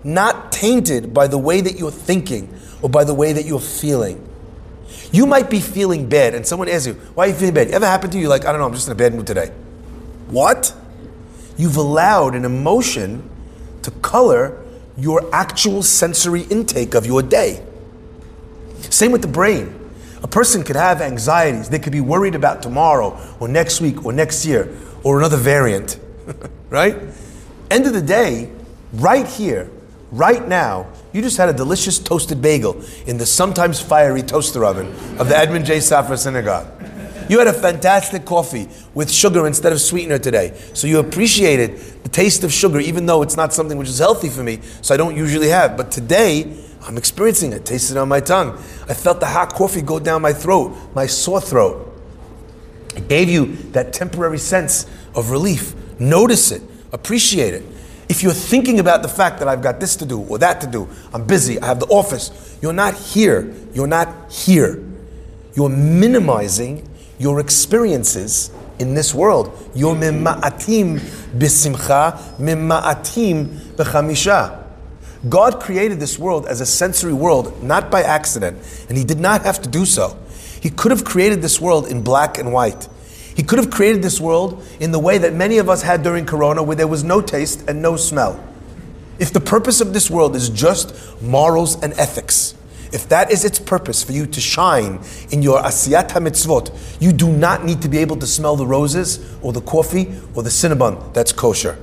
not 0.03 0.51
tainted 0.51 1.13
by 1.13 1.27
the 1.27 1.37
way 1.37 1.61
that 1.61 1.77
you're 1.77 1.91
thinking 1.91 2.53
or 2.81 2.89
by 2.89 3.03
the 3.03 3.13
way 3.13 3.33
that 3.33 3.45
you're 3.45 3.59
feeling. 3.59 4.27
You 5.11 5.25
might 5.25 5.49
be 5.49 5.59
feeling 5.59 6.07
bad, 6.07 6.35
and 6.35 6.45
someone 6.45 6.69
asks 6.69 6.87
you, 6.87 6.93
Why 6.93 7.25
are 7.25 7.27
you 7.29 7.33
feeling 7.33 7.53
bad? 7.53 7.69
Ever 7.69 7.85
happened 7.85 8.13
to 8.13 8.19
you? 8.19 8.27
Like, 8.27 8.45
I 8.45 8.51
don't 8.51 8.59
know, 8.59 8.67
I'm 8.67 8.73
just 8.73 8.87
in 8.87 8.91
a 8.91 8.95
bad 8.95 9.13
mood 9.13 9.27
today. 9.27 9.51
What? 10.27 10.73
You've 11.57 11.77
allowed 11.77 12.35
an 12.35 12.45
emotion 12.45 13.29
to 13.81 13.91
color 13.91 14.61
your 14.97 15.33
actual 15.33 15.83
sensory 15.83 16.41
intake 16.43 16.95
of 16.95 17.05
your 17.05 17.21
day. 17.21 17.63
Same 18.81 19.11
with 19.11 19.21
the 19.21 19.27
brain. 19.27 19.73
A 20.23 20.27
person 20.27 20.63
could 20.63 20.75
have 20.75 21.01
anxieties. 21.01 21.69
They 21.69 21.79
could 21.79 21.91
be 21.91 22.01
worried 22.01 22.35
about 22.35 22.61
tomorrow 22.61 23.19
or 23.39 23.47
next 23.47 23.81
week 23.81 24.05
or 24.05 24.11
next 24.13 24.45
year 24.45 24.75
or 25.05 25.19
another 25.19 25.37
variant, 25.37 25.99
right? 26.69 26.97
End 27.69 27.85
of 27.85 27.93
the 27.93 28.01
day, 28.01 28.49
right 28.93 29.27
here, 29.27 29.69
right 30.11 30.45
now, 30.47 30.87
you 31.13 31.21
just 31.21 31.37
had 31.37 31.47
a 31.47 31.53
delicious 31.53 31.99
toasted 31.99 32.41
bagel 32.41 32.83
in 33.05 33.17
the 33.19 33.25
sometimes 33.25 33.79
fiery 33.79 34.23
toaster 34.23 34.65
oven 34.65 34.87
of 35.19 35.29
the 35.29 35.37
Edmund 35.37 35.65
J. 35.65 35.77
Safra 35.77 36.17
Synagogue. 36.17 36.67
You 37.29 37.37
had 37.37 37.47
a 37.47 37.53
fantastic 37.53 38.25
coffee 38.25 38.67
with 38.95 39.11
sugar 39.11 39.45
instead 39.45 39.71
of 39.71 39.79
sweetener 39.79 40.17
today. 40.17 40.59
So 40.73 40.87
you 40.87 40.99
appreciated 40.99 41.77
the 42.03 42.09
taste 42.09 42.43
of 42.43 42.51
sugar, 42.51 42.79
even 42.79 43.05
though 43.05 43.21
it's 43.21 43.37
not 43.37 43.53
something 43.53 43.77
which 43.77 43.89
is 43.89 43.99
healthy 43.99 44.29
for 44.29 44.43
me, 44.43 44.59
so 44.81 44.93
I 44.93 44.97
don't 44.97 45.15
usually 45.15 45.49
have. 45.49 45.77
But 45.77 45.91
today, 45.91 46.57
I'm 46.81 46.97
experiencing 46.97 47.53
it, 47.53 47.63
tasted 47.63 47.97
on 47.97 48.09
my 48.09 48.21
tongue. 48.21 48.53
I 48.89 48.95
felt 48.95 49.19
the 49.19 49.27
hot 49.27 49.53
coffee 49.53 49.81
go 49.83 49.99
down 49.99 50.23
my 50.23 50.33
throat, 50.33 50.75
my 50.95 51.05
sore 51.05 51.41
throat. 51.41 51.94
It 52.95 53.07
gave 53.07 53.29
you 53.29 53.55
that 53.71 53.93
temporary 53.93 54.37
sense 54.37 54.85
of 55.13 55.29
relief. 55.31 55.73
Notice 55.99 56.51
it, 56.51 56.61
appreciate 56.91 57.53
it. 57.53 57.63
If 58.07 58.21
you're 58.21 58.33
thinking 58.33 58.79
about 58.79 59.01
the 59.01 59.07
fact 59.07 59.39
that 59.39 59.47
I've 59.47 59.61
got 59.61 59.79
this 59.79 59.95
to 59.97 60.05
do 60.05 60.21
or 60.21 60.37
that 60.37 60.61
to 60.61 60.67
do, 60.67 60.87
I'm 61.13 61.25
busy, 61.25 61.59
I 61.59 61.65
have 61.65 61.79
the 61.79 61.87
office, 61.87 62.57
you're 62.61 62.73
not 62.73 62.93
here. 62.93 63.53
You're 63.73 63.87
not 63.87 64.31
here. 64.31 64.83
You're 65.53 65.69
minimizing 65.69 66.87
your 67.19 67.39
experiences 67.39 68.51
in 68.79 68.93
this 68.93 69.13
world. 69.13 69.71
You're 69.75 69.95
mimma'atim 69.95 70.99
bisimcha, 71.37 72.17
mimma'atim 72.37 73.47
b'chamisha. 73.75 74.63
God 75.27 75.59
created 75.59 75.99
this 75.99 76.19
world 76.19 76.45
as 76.45 76.61
a 76.61 76.65
sensory 76.65 77.13
world, 77.13 77.63
not 77.63 77.89
by 77.89 78.03
accident, 78.03 78.57
and 78.89 78.97
He 78.97 79.03
did 79.03 79.19
not 79.19 79.41
have 79.43 79.61
to 79.63 79.69
do 79.69 79.85
so. 79.85 80.17
He 80.65 80.71
could 80.71 80.89
have 80.89 81.05
created 81.05 81.43
this 81.43 81.61
world 81.61 81.85
in 81.89 82.01
black 82.01 82.39
and 82.39 82.51
white. 82.51 82.89
He 83.35 83.43
could 83.43 83.59
have 83.59 83.69
created 83.69 84.01
this 84.01 84.19
world 84.19 84.65
in 84.79 84.91
the 84.91 84.97
way 84.97 85.19
that 85.19 85.31
many 85.31 85.59
of 85.59 85.69
us 85.69 85.83
had 85.83 86.01
during 86.01 86.25
Corona, 86.25 86.63
where 86.63 86.75
there 86.75 86.87
was 86.87 87.03
no 87.03 87.21
taste 87.21 87.69
and 87.69 87.83
no 87.83 87.97
smell. 87.97 88.43
If 89.19 89.31
the 89.31 89.39
purpose 89.39 89.79
of 89.79 89.93
this 89.93 90.09
world 90.09 90.35
is 90.35 90.49
just 90.49 91.21
morals 91.21 91.79
and 91.83 91.93
ethics, 91.99 92.55
if 92.91 93.07
that 93.09 93.29
is 93.29 93.45
its 93.45 93.59
purpose 93.59 94.03
for 94.03 94.13
you 94.13 94.25
to 94.25 94.41
shine 94.41 95.01
in 95.29 95.43
your 95.43 95.61
asiyat 95.61 96.09
mitzvot, 96.09 96.75
you 96.99 97.13
do 97.13 97.31
not 97.31 97.63
need 97.63 97.83
to 97.83 97.87
be 97.87 97.99
able 97.99 98.17
to 98.17 98.25
smell 98.25 98.55
the 98.55 98.65
roses 98.65 99.19
or 99.43 99.53
the 99.53 99.61
coffee 99.61 100.15
or 100.33 100.41
the 100.41 100.49
cinnamon 100.49 100.97
that's 101.13 101.31
kosher. 101.31 101.77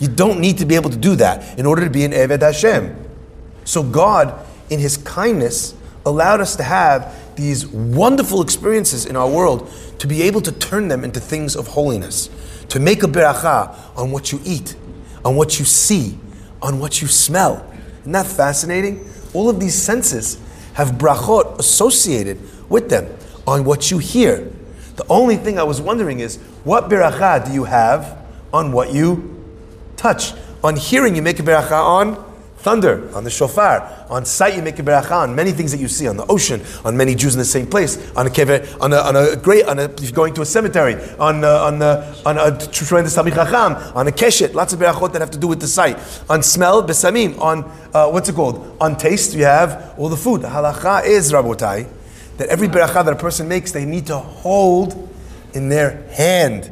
You 0.00 0.08
don't 0.08 0.40
need 0.40 0.58
to 0.58 0.66
be 0.66 0.74
able 0.74 0.90
to 0.90 0.96
do 0.96 1.14
that 1.14 1.56
in 1.56 1.66
order 1.66 1.84
to 1.84 1.90
be 1.90 2.04
an 2.04 2.10
Eved 2.10 2.42
Hashem. 2.42 2.96
So 3.64 3.84
God, 3.84 4.44
in 4.70 4.80
His 4.80 4.96
kindness, 4.96 5.76
allowed 6.04 6.40
us 6.40 6.56
to 6.56 6.64
have 6.64 7.14
these 7.36 7.66
wonderful 7.66 8.42
experiences 8.42 9.06
in 9.06 9.16
our 9.16 9.28
world 9.28 9.70
to 9.98 10.06
be 10.06 10.22
able 10.22 10.40
to 10.42 10.52
turn 10.52 10.88
them 10.88 11.04
into 11.04 11.20
things 11.20 11.56
of 11.56 11.68
holiness, 11.68 12.30
to 12.68 12.80
make 12.80 13.02
a 13.02 13.06
beracha 13.06 13.76
on 13.96 14.10
what 14.10 14.32
you 14.32 14.40
eat, 14.44 14.76
on 15.24 15.36
what 15.36 15.58
you 15.58 15.64
see, 15.64 16.18
on 16.62 16.78
what 16.78 17.00
you 17.02 17.08
smell. 17.08 17.70
Isn't 18.00 18.12
that 18.12 18.26
fascinating? 18.26 19.08
All 19.32 19.48
of 19.48 19.60
these 19.60 19.74
senses 19.74 20.38
have 20.74 20.92
brachot 20.92 21.58
associated 21.58 22.38
with 22.68 22.90
them 22.90 23.06
on 23.46 23.64
what 23.64 23.90
you 23.90 23.98
hear. 23.98 24.50
The 24.96 25.06
only 25.08 25.36
thing 25.36 25.58
I 25.58 25.64
was 25.64 25.80
wondering 25.80 26.20
is, 26.20 26.36
what 26.64 26.88
beracha 26.88 27.46
do 27.46 27.52
you 27.52 27.64
have 27.64 28.18
on 28.52 28.72
what 28.72 28.92
you 28.92 29.44
touch? 29.96 30.32
On 30.62 30.76
hearing, 30.76 31.16
you 31.16 31.22
make 31.22 31.38
a 31.40 31.42
beracha 31.42 31.72
on 31.72 32.33
thunder, 32.64 33.14
on 33.14 33.24
the 33.24 33.30
shofar. 33.30 34.06
On 34.08 34.24
sight, 34.24 34.56
you 34.56 34.62
make 34.62 34.78
a 34.78 34.82
beracha 34.82 35.12
on 35.12 35.34
many 35.36 35.52
things 35.52 35.70
that 35.70 35.78
you 35.78 35.86
see 35.86 36.08
on 36.08 36.16
the 36.16 36.26
ocean, 36.26 36.62
on 36.84 36.96
many 36.96 37.14
Jews 37.14 37.34
in 37.34 37.38
the 37.38 37.44
same 37.44 37.66
place, 37.66 38.10
on 38.16 38.26
a 38.26 38.30
kever, 38.30 38.58
on 38.80 38.92
a, 38.92 38.96
on 38.96 39.14
a 39.14 39.36
great, 39.36 39.66
on 39.66 39.78
a, 39.78 39.88
going 40.12 40.32
to 40.34 40.40
a 40.42 40.46
cemetery, 40.46 40.94
on 41.18 41.44
a, 41.44 41.46
on 41.46 41.82
a, 41.82 42.14
on 42.24 42.38
a 42.38 42.66
tremendous 42.68 43.14
talmid 43.16 43.34
chacham, 43.34 43.74
on 43.94 44.08
a 44.08 44.10
keshet, 44.10 44.54
lots 44.54 44.72
of 44.72 44.80
berachot 44.80 45.12
that 45.12 45.20
have 45.20 45.30
to 45.30 45.38
do 45.38 45.46
with 45.46 45.60
the 45.60 45.68
sight. 45.68 45.98
On 46.30 46.42
smell, 46.42 46.82
besamim. 46.82 47.38
On 47.38 47.64
uh, 47.92 48.10
what's 48.10 48.28
it 48.28 48.34
called? 48.34 48.76
On 48.80 48.96
taste, 48.96 49.34
you 49.34 49.44
have 49.44 49.94
all 49.98 50.08
the 50.08 50.16
food. 50.16 50.40
The 50.40 50.48
halacha 50.48 51.04
is 51.04 51.30
rabotai 51.30 51.86
that 52.38 52.48
every 52.48 52.68
beracha 52.68 53.04
that 53.04 53.12
a 53.12 53.16
person 53.16 53.46
makes, 53.46 53.72
they 53.72 53.84
need 53.84 54.06
to 54.06 54.16
hold 54.16 55.08
in 55.52 55.68
their 55.68 56.02
hand. 56.10 56.70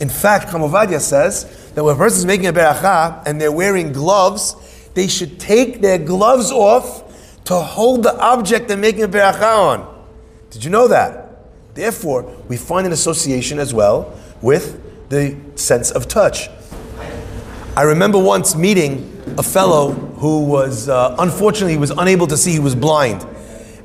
In 0.00 0.08
fact, 0.08 0.46
Chacham 0.46 0.62
Ovadia 0.62 1.00
says 1.00 1.72
that 1.74 1.84
when 1.84 1.94
a 1.94 1.98
person 1.98 2.18
is 2.18 2.26
making 2.26 2.46
a 2.46 2.52
beracha 2.52 3.22
and 3.26 3.40
they're 3.40 3.52
wearing 3.52 3.92
gloves, 3.92 4.56
they 4.94 5.08
should 5.08 5.38
take 5.38 5.80
their 5.80 5.98
gloves 5.98 6.50
off 6.50 7.02
to 7.44 7.54
hold 7.54 8.02
the 8.02 8.18
object 8.18 8.68
they're 8.68 8.76
making 8.76 9.02
a 9.02 9.08
beracha 9.08 9.42
on. 9.42 10.06
Did 10.50 10.64
you 10.64 10.70
know 10.70 10.88
that? 10.88 11.74
Therefore, 11.74 12.22
we 12.48 12.56
find 12.56 12.86
an 12.86 12.92
association 12.92 13.58
as 13.58 13.74
well 13.74 14.16
with 14.40 14.80
the 15.10 15.36
sense 15.56 15.90
of 15.90 16.08
touch. 16.08 16.48
I 17.76 17.82
remember 17.82 18.18
once 18.18 18.54
meeting 18.54 19.10
a 19.36 19.42
fellow 19.42 19.92
who 19.92 20.44
was, 20.44 20.88
uh, 20.88 21.16
unfortunately, 21.18 21.72
he 21.72 21.78
was 21.78 21.90
unable 21.90 22.28
to 22.28 22.36
see, 22.36 22.52
he 22.52 22.60
was 22.60 22.76
blind. 22.76 23.26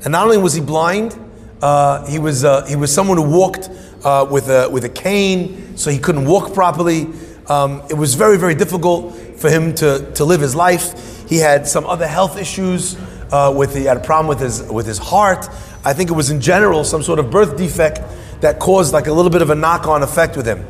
And 0.04 0.12
not 0.12 0.24
only 0.24 0.38
was 0.38 0.54
he 0.54 0.60
blind, 0.60 1.18
uh, 1.60 2.06
he, 2.06 2.18
was, 2.18 2.44
uh, 2.44 2.64
he 2.66 2.76
was 2.76 2.94
someone 2.94 3.16
who 3.16 3.28
walked 3.28 3.68
uh, 4.04 4.26
with, 4.30 4.48
a, 4.48 4.68
with 4.70 4.84
a 4.84 4.88
cane, 4.88 5.76
so 5.76 5.90
he 5.90 5.98
couldn't 5.98 6.24
walk 6.24 6.54
properly. 6.54 7.08
Um, 7.48 7.82
it 7.90 7.94
was 7.94 8.14
very, 8.14 8.38
very 8.38 8.54
difficult 8.54 9.14
for 9.40 9.50
him 9.50 9.74
to, 9.76 10.12
to 10.12 10.24
live 10.24 10.40
his 10.40 10.54
life. 10.54 11.28
He 11.28 11.38
had 11.38 11.66
some 11.66 11.86
other 11.86 12.06
health 12.06 12.38
issues. 12.38 12.96
Uh, 13.32 13.52
with 13.56 13.76
he 13.76 13.84
had 13.84 13.96
a 13.96 14.00
problem 14.00 14.26
with 14.26 14.40
his 14.40 14.60
with 14.64 14.86
his 14.86 14.98
heart. 14.98 15.48
I 15.84 15.92
think 15.92 16.10
it 16.10 16.14
was 16.14 16.30
in 16.30 16.40
general 16.40 16.82
some 16.82 17.00
sort 17.00 17.20
of 17.20 17.30
birth 17.30 17.56
defect 17.56 18.00
that 18.40 18.58
caused 18.58 18.92
like 18.92 19.06
a 19.06 19.12
little 19.12 19.30
bit 19.30 19.40
of 19.40 19.50
a 19.50 19.54
knock-on 19.54 20.02
effect 20.02 20.36
with 20.36 20.46
him. 20.46 20.66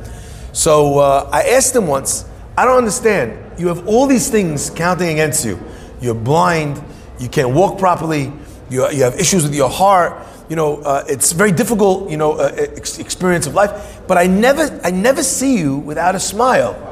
So 0.53 0.99
uh, 0.99 1.31
I 1.33 1.43
asked 1.43 1.75
him 1.75 1.87
once. 1.87 2.27
I 2.59 2.67
don't 2.67 2.77
understand. 2.77 3.59
You 3.59 3.69
have 3.69 3.89
all 3.89 4.07
these 4.07 4.29
things 4.29 4.69
counting 4.69 5.09
against 5.09 5.45
you. 5.45 5.59
You're 6.03 6.15
blind. 6.15 6.83
You 7.19 7.29
can't 7.29 7.55
walk 7.55 7.79
properly. 7.79 8.33
You, 8.69 8.89
you 8.91 9.05
have 9.05 9.19
issues 9.19 9.43
with 9.45 9.55
your 9.55 9.71
heart. 9.71 10.27
You 10.49 10.57
know, 10.57 10.83
uh, 10.83 11.05
it's 11.09 11.33
very 11.33 11.53
difficult. 11.53 12.11
You 12.11 12.19
know, 12.19 12.33
uh, 12.33 12.53
ex- 12.57 12.99
experience 12.99 13.47
of 13.47 13.55
life. 13.55 14.03
But 14.07 14.19
I 14.19 14.27
never, 14.27 14.81
I 14.85 14.91
never 14.91 15.23
see 15.23 15.59
you 15.59 15.79
without 15.79 16.15
a 16.15 16.21
smile. 16.21 16.90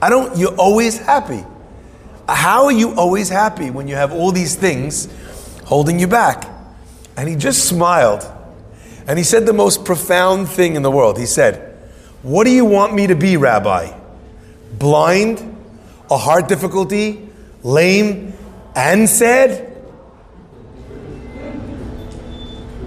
I 0.00 0.10
don't. 0.10 0.36
You're 0.36 0.54
always 0.56 0.98
happy. 0.98 1.44
How 2.28 2.64
are 2.64 2.72
you 2.72 2.94
always 2.94 3.28
happy 3.28 3.70
when 3.70 3.86
you 3.88 3.94
have 3.94 4.12
all 4.12 4.32
these 4.32 4.56
things 4.56 5.08
holding 5.64 5.98
you 5.98 6.06
back? 6.06 6.48
And 7.16 7.28
he 7.28 7.36
just 7.36 7.66
smiled. 7.68 8.30
And 9.06 9.18
he 9.18 9.24
said 9.24 9.46
the 9.46 9.52
most 9.52 9.84
profound 9.84 10.48
thing 10.48 10.74
in 10.74 10.82
the 10.82 10.90
world. 10.90 11.18
He 11.18 11.26
said, 11.26 11.78
What 12.22 12.44
do 12.44 12.50
you 12.50 12.64
want 12.64 12.94
me 12.94 13.06
to 13.06 13.14
be, 13.14 13.36
Rabbi? 13.36 13.96
Blind, 14.78 15.56
a 16.10 16.16
heart 16.16 16.48
difficulty, 16.48 17.28
lame, 17.62 18.34
and 18.74 19.08
sad? 19.08 19.72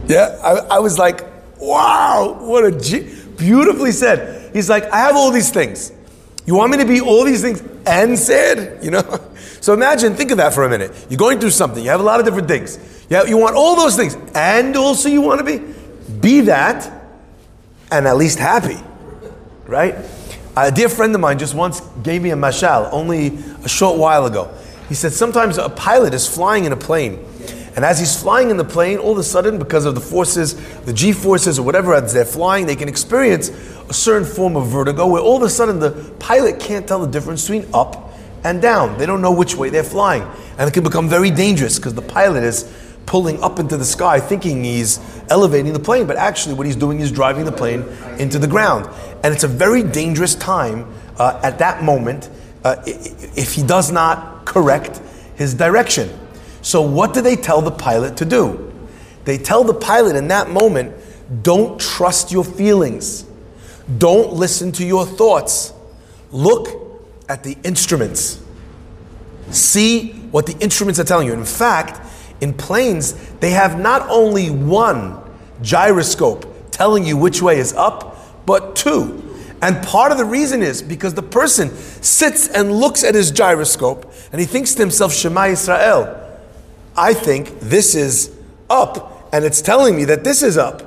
Yeah, 0.10 0.40
I, 0.44 0.78
I 0.78 0.80
was 0.80 0.98
like, 0.98 1.22
wow, 1.60 2.36
what 2.40 2.66
a 2.66 2.72
G-. 2.72 3.08
beautifully 3.38 3.92
said. 3.92 4.52
He's 4.54 4.68
like, 4.68 4.86
I 4.86 4.98
have 4.98 5.16
all 5.16 5.30
these 5.30 5.52
things. 5.52 5.92
You 6.50 6.56
want 6.56 6.72
me 6.72 6.78
to 6.78 6.86
be 6.86 7.00
all 7.00 7.26
these 7.26 7.44
things 7.44 7.62
and 7.86 8.18
sad? 8.18 8.84
You 8.84 8.90
know? 8.90 9.04
So 9.62 9.74
imagine, 9.74 10.16
think 10.16 10.32
of 10.32 10.38
that 10.38 10.54
for 10.54 10.64
a 10.64 10.70
minute. 10.70 11.08
You're 11.10 11.18
going 11.18 11.38
through 11.42 11.50
something, 11.50 11.84
you 11.84 11.90
have 11.90 12.00
a 12.00 12.04
lot 12.04 12.22
of 12.22 12.26
different 12.26 12.48
things. 12.48 12.80
You, 13.10 13.28
you 13.28 13.38
want 13.38 13.58
all 13.58 13.76
those 13.76 13.98
things, 13.98 14.16
and 14.34 14.74
also 14.78 15.10
you 15.10 15.20
want 15.20 15.40
to 15.40 15.44
be. 15.44 15.74
Be 16.22 16.42
that, 16.42 16.90
and 17.92 18.08
at 18.08 18.16
least 18.16 18.40
happy. 18.40 18.78
Right? 19.68 19.96
A 20.56 20.72
dear 20.72 20.88
friend 20.88 21.14
of 21.14 21.20
mine 21.20 21.40
just 21.40 21.56
once 21.56 21.82
gave 22.04 22.22
me 22.22 22.32
a 22.32 22.38
mashal, 22.38 22.88
only 22.94 23.38
a 23.66 23.68
short 23.68 24.00
while 24.00 24.26
ago. 24.26 24.50
He 24.88 24.96
said 24.96 25.12
sometimes 25.12 25.58
a 25.58 25.68
pilot 25.68 26.14
is 26.14 26.26
flying 26.26 26.64
in 26.64 26.72
a 26.72 26.78
plane, 26.78 27.20
and 27.80 27.86
as 27.86 27.98
he's 27.98 28.22
flying 28.22 28.50
in 28.50 28.58
the 28.58 28.66
plane, 28.66 28.98
all 28.98 29.14
of 29.14 29.20
a 29.20 29.24
sudden, 29.24 29.58
because 29.58 29.86
of 29.86 29.96
the 29.96 30.02
forces, 30.02 30.56
the 30.82 30.92
G 30.92 31.14
forces 31.14 31.58
or 31.58 31.64
whatever 31.64 31.94
as 31.94 32.12
they're 32.12 32.26
flying, 32.26 32.66
they 32.66 32.76
can 32.76 32.90
experience 32.90 33.48
a 33.88 33.94
certain 33.94 34.28
form 34.28 34.58
of 34.58 34.68
vertigo 34.68 35.08
where 35.08 35.22
all 35.22 35.38
of 35.38 35.44
a 35.44 35.50
sudden 35.50 35.80
the 35.80 35.92
pilot 36.20 36.60
can't 36.60 36.86
tell 36.86 37.00
the 37.00 37.08
difference 37.08 37.48
between 37.48 37.66
up 37.74 38.12
and 38.44 38.62
down. 38.62 38.98
They 38.98 39.06
don't 39.06 39.22
know 39.22 39.32
which 39.32 39.56
way 39.56 39.70
they're 39.70 39.86
flying. 39.86 40.24
And 40.58 40.68
it 40.68 40.74
can 40.74 40.84
become 40.84 41.08
very 41.08 41.32
dangerous 41.32 41.80
because 41.80 41.94
the 41.94 42.02
pilot 42.02 42.44
is 42.44 42.70
pulling 43.06 43.42
up 43.42 43.60
into 43.60 43.78
the 43.78 43.86
sky 43.86 44.20
thinking 44.20 44.62
he's 44.66 45.00
elevating 45.30 45.72
the 45.72 45.80
plane, 45.80 46.06
but 46.06 46.18
actually 46.18 46.56
what 46.56 46.66
he's 46.66 46.76
doing 46.76 47.00
is 47.00 47.14
driving 47.14 47.46
the 47.46 47.52
plane 47.54 47.86
into 48.20 48.40
the 48.40 48.48
ground. 48.48 48.90
And 49.24 49.34
it's 49.34 49.46
a 49.46 49.48
very 49.48 49.84
dangerous 49.84 50.36
time 50.36 50.86
uh, 51.18 51.40
at 51.44 51.60
that 51.60 51.82
moment 51.82 52.30
uh, 52.66 52.76
if 52.86 53.54
he 53.54 53.64
does 53.64 53.90
not 53.90 54.44
correct 54.44 55.00
his 55.36 55.54
direction. 55.54 56.10
So, 56.70 56.84
what 56.84 57.16
do 57.16 57.22
they 57.22 57.36
tell 57.36 57.64
the 57.64 57.72
pilot 57.72 58.16
to 58.18 58.26
do? 58.26 58.72
They 59.26 59.40
tell 59.40 59.64
the 59.64 59.74
pilot 59.74 60.16
in 60.16 60.28
that 60.28 60.52
moment 60.52 60.94
don't 61.42 61.82
trust 61.82 62.32
your 62.32 62.44
feelings, 62.44 63.26
don't 63.98 64.34
listen 64.34 64.72
to 64.74 64.86
your 64.86 65.04
thoughts. 65.04 65.74
Look 66.32 66.68
at 67.28 67.42
the 67.42 67.58
instruments. 67.64 68.40
See 69.50 70.12
what 70.30 70.46
the 70.46 70.56
instruments 70.60 71.00
are 71.00 71.04
telling 71.04 71.26
you. 71.26 71.34
In 71.34 71.44
fact, 71.44 72.08
in 72.40 72.54
planes, 72.54 73.14
they 73.40 73.50
have 73.50 73.80
not 73.80 74.08
only 74.08 74.52
one 74.52 75.18
gyroscope 75.64 76.70
telling 76.70 77.04
you 77.04 77.18
which 77.18 77.42
way 77.42 77.58
is 77.58 77.74
up, 77.74 78.46
but 78.46 78.76
two. 78.76 79.24
And 79.64 79.84
part 79.84 80.12
of 80.12 80.20
the 80.20 80.26
reason 80.26 80.62
is 80.62 80.84
because 80.84 81.16
the 81.16 81.24
person 81.24 81.72
sits 81.72 82.48
and 82.48 82.72
looks 82.72 83.04
at 83.04 83.16
his 83.16 83.32
gyroscope 83.32 84.14
and 84.32 84.40
he 84.40 84.46
thinks 84.46 84.76
to 84.76 84.84
himself, 84.84 85.16
Shema 85.16 85.46
Israel. 85.46 86.19
I 87.00 87.14
think 87.14 87.62
this 87.62 87.96
is 87.96 88.30
up 88.70 89.30
and 89.32 89.46
it's 89.46 89.62
telling 89.62 89.96
me 89.96 90.04
that 90.06 90.26
this 90.26 90.44
is 90.44 90.58
up. 90.58 90.84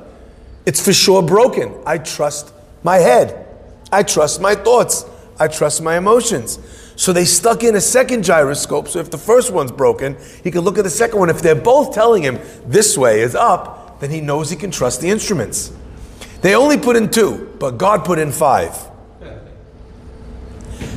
It's 0.66 0.84
for 0.84 0.92
sure 0.92 1.22
broken. 1.22 1.74
I 1.86 1.96
trust 1.96 2.52
my 2.82 2.96
head. 2.96 3.48
I 3.90 4.02
trust 4.02 4.38
my 4.38 4.54
thoughts. 4.54 5.06
I 5.40 5.48
trust 5.48 5.82
my 5.82 5.96
emotions. 5.96 6.58
So 6.96 7.14
they 7.14 7.24
stuck 7.24 7.64
in 7.64 7.76
a 7.76 7.80
second 7.80 8.24
gyroscope. 8.24 8.88
So 8.88 8.98
if 8.98 9.10
the 9.10 9.16
first 9.16 9.50
one's 9.50 9.72
broken, 9.72 10.18
he 10.44 10.50
can 10.50 10.60
look 10.60 10.76
at 10.76 10.84
the 10.84 10.90
second 10.90 11.18
one. 11.18 11.30
If 11.30 11.40
they're 11.40 11.54
both 11.54 11.94
telling 11.94 12.22
him 12.22 12.38
this 12.66 12.98
way 12.98 13.22
is 13.22 13.34
up, 13.34 13.98
then 14.00 14.10
he 14.10 14.20
knows 14.20 14.50
he 14.50 14.56
can 14.56 14.70
trust 14.70 15.00
the 15.00 15.08
instruments. 15.08 15.72
They 16.42 16.54
only 16.54 16.76
put 16.76 16.94
in 16.96 17.10
two, 17.10 17.56
but 17.58 17.78
God 17.78 18.04
put 18.04 18.18
in 18.18 18.32
five. 18.32 18.76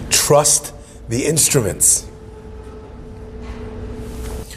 Trust 0.09 0.73
the 1.07 1.25
instruments. 1.25 2.05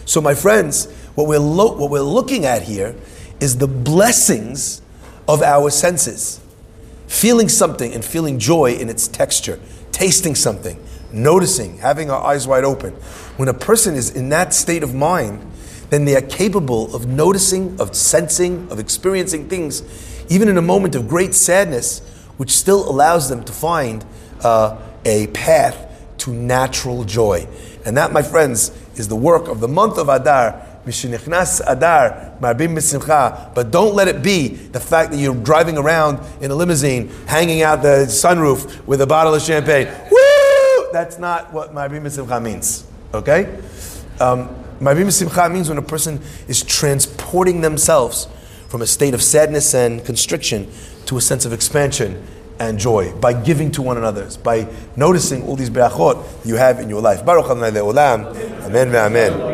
So, 0.08 0.22
my 0.22 0.32
friends, 0.32 0.86
what 1.16 1.28
we're, 1.28 1.38
lo- 1.38 1.76
what 1.76 1.90
we're 1.90 2.00
looking 2.00 2.46
at 2.46 2.62
here 2.62 2.96
is 3.40 3.58
the 3.58 3.68
blessings 3.68 4.80
of 5.28 5.42
our 5.42 5.68
senses. 5.68 6.40
Feeling 7.08 7.50
something 7.50 7.92
and 7.92 8.02
feeling 8.02 8.38
joy 8.38 8.72
in 8.72 8.88
its 8.88 9.06
texture, 9.06 9.60
tasting 9.92 10.34
something, 10.34 10.82
noticing, 11.12 11.76
having 11.76 12.10
our 12.10 12.24
eyes 12.24 12.48
wide 12.48 12.64
open. 12.64 12.94
When 13.36 13.50
a 13.50 13.54
person 13.54 13.96
is 13.96 14.16
in 14.16 14.30
that 14.30 14.54
state 14.54 14.82
of 14.82 14.94
mind, 14.94 15.44
then 15.90 16.06
they 16.06 16.16
are 16.16 16.22
capable 16.22 16.96
of 16.96 17.06
noticing, 17.06 17.78
of 17.78 17.94
sensing, 17.94 18.66
of 18.70 18.78
experiencing 18.78 19.50
things, 19.50 19.82
even 20.30 20.48
in 20.48 20.56
a 20.56 20.62
moment 20.62 20.94
of 20.94 21.06
great 21.06 21.34
sadness, 21.34 21.98
which 22.38 22.56
still 22.56 22.88
allows 22.88 23.28
them 23.28 23.44
to 23.44 23.52
find 23.52 24.06
uh, 24.42 24.78
a 25.04 25.26
path 25.28 25.84
to 26.16 26.32
natural 26.32 27.04
joy. 27.04 27.46
And 27.84 27.94
that, 27.98 28.10
my 28.10 28.22
friends, 28.22 28.70
is 28.98 29.08
the 29.08 29.16
work 29.16 29.48
of 29.48 29.60
the 29.60 29.68
month 29.68 29.98
of 29.98 30.08
Adar. 30.08 30.64
Mishinichnas 30.86 31.60
Adar, 31.66 32.32
Marbim 32.40 32.74
Misimcha. 32.74 33.54
But 33.54 33.70
don't 33.70 33.94
let 33.94 34.08
it 34.08 34.22
be 34.22 34.48
the 34.48 34.80
fact 34.80 35.10
that 35.10 35.18
you're 35.18 35.34
driving 35.34 35.76
around 35.76 36.20
in 36.40 36.50
a 36.50 36.54
limousine, 36.54 37.08
hanging 37.26 37.62
out 37.62 37.82
the 37.82 38.06
sunroof 38.06 38.86
with 38.86 39.00
a 39.00 39.06
bottle 39.06 39.34
of 39.34 39.42
champagne. 39.42 39.86
Woo! 40.10 40.92
That's 40.92 41.18
not 41.18 41.52
what 41.52 41.74
Marbim 41.74 42.02
Misimcha 42.02 42.42
means. 42.42 42.86
Okay? 43.12 43.44
Um, 44.20 44.48
Marbim 44.80 45.06
Misimcha 45.06 45.52
means 45.52 45.68
when 45.68 45.78
a 45.78 45.82
person 45.82 46.20
is 46.46 46.62
transporting 46.62 47.60
themselves 47.60 48.28
from 48.68 48.82
a 48.82 48.86
state 48.86 49.14
of 49.14 49.22
sadness 49.22 49.74
and 49.74 50.04
constriction 50.04 50.70
to 51.06 51.16
a 51.16 51.20
sense 51.20 51.44
of 51.44 51.52
expansion 51.52 52.22
and 52.60 52.78
joy 52.78 53.12
by 53.14 53.32
giving 53.32 53.70
to 53.72 53.82
one 53.82 53.96
another, 53.96 54.28
by 54.42 54.66
noticing 54.96 55.42
all 55.44 55.56
these 55.56 55.70
berachot 55.70 56.24
you 56.44 56.56
have 56.56 56.80
in 56.80 56.88
your 56.88 57.00
life. 57.00 57.24
Baruch 57.24 57.46
Adonai 57.46 57.70
Le'olam. 57.70 58.34
Amen. 58.64 59.48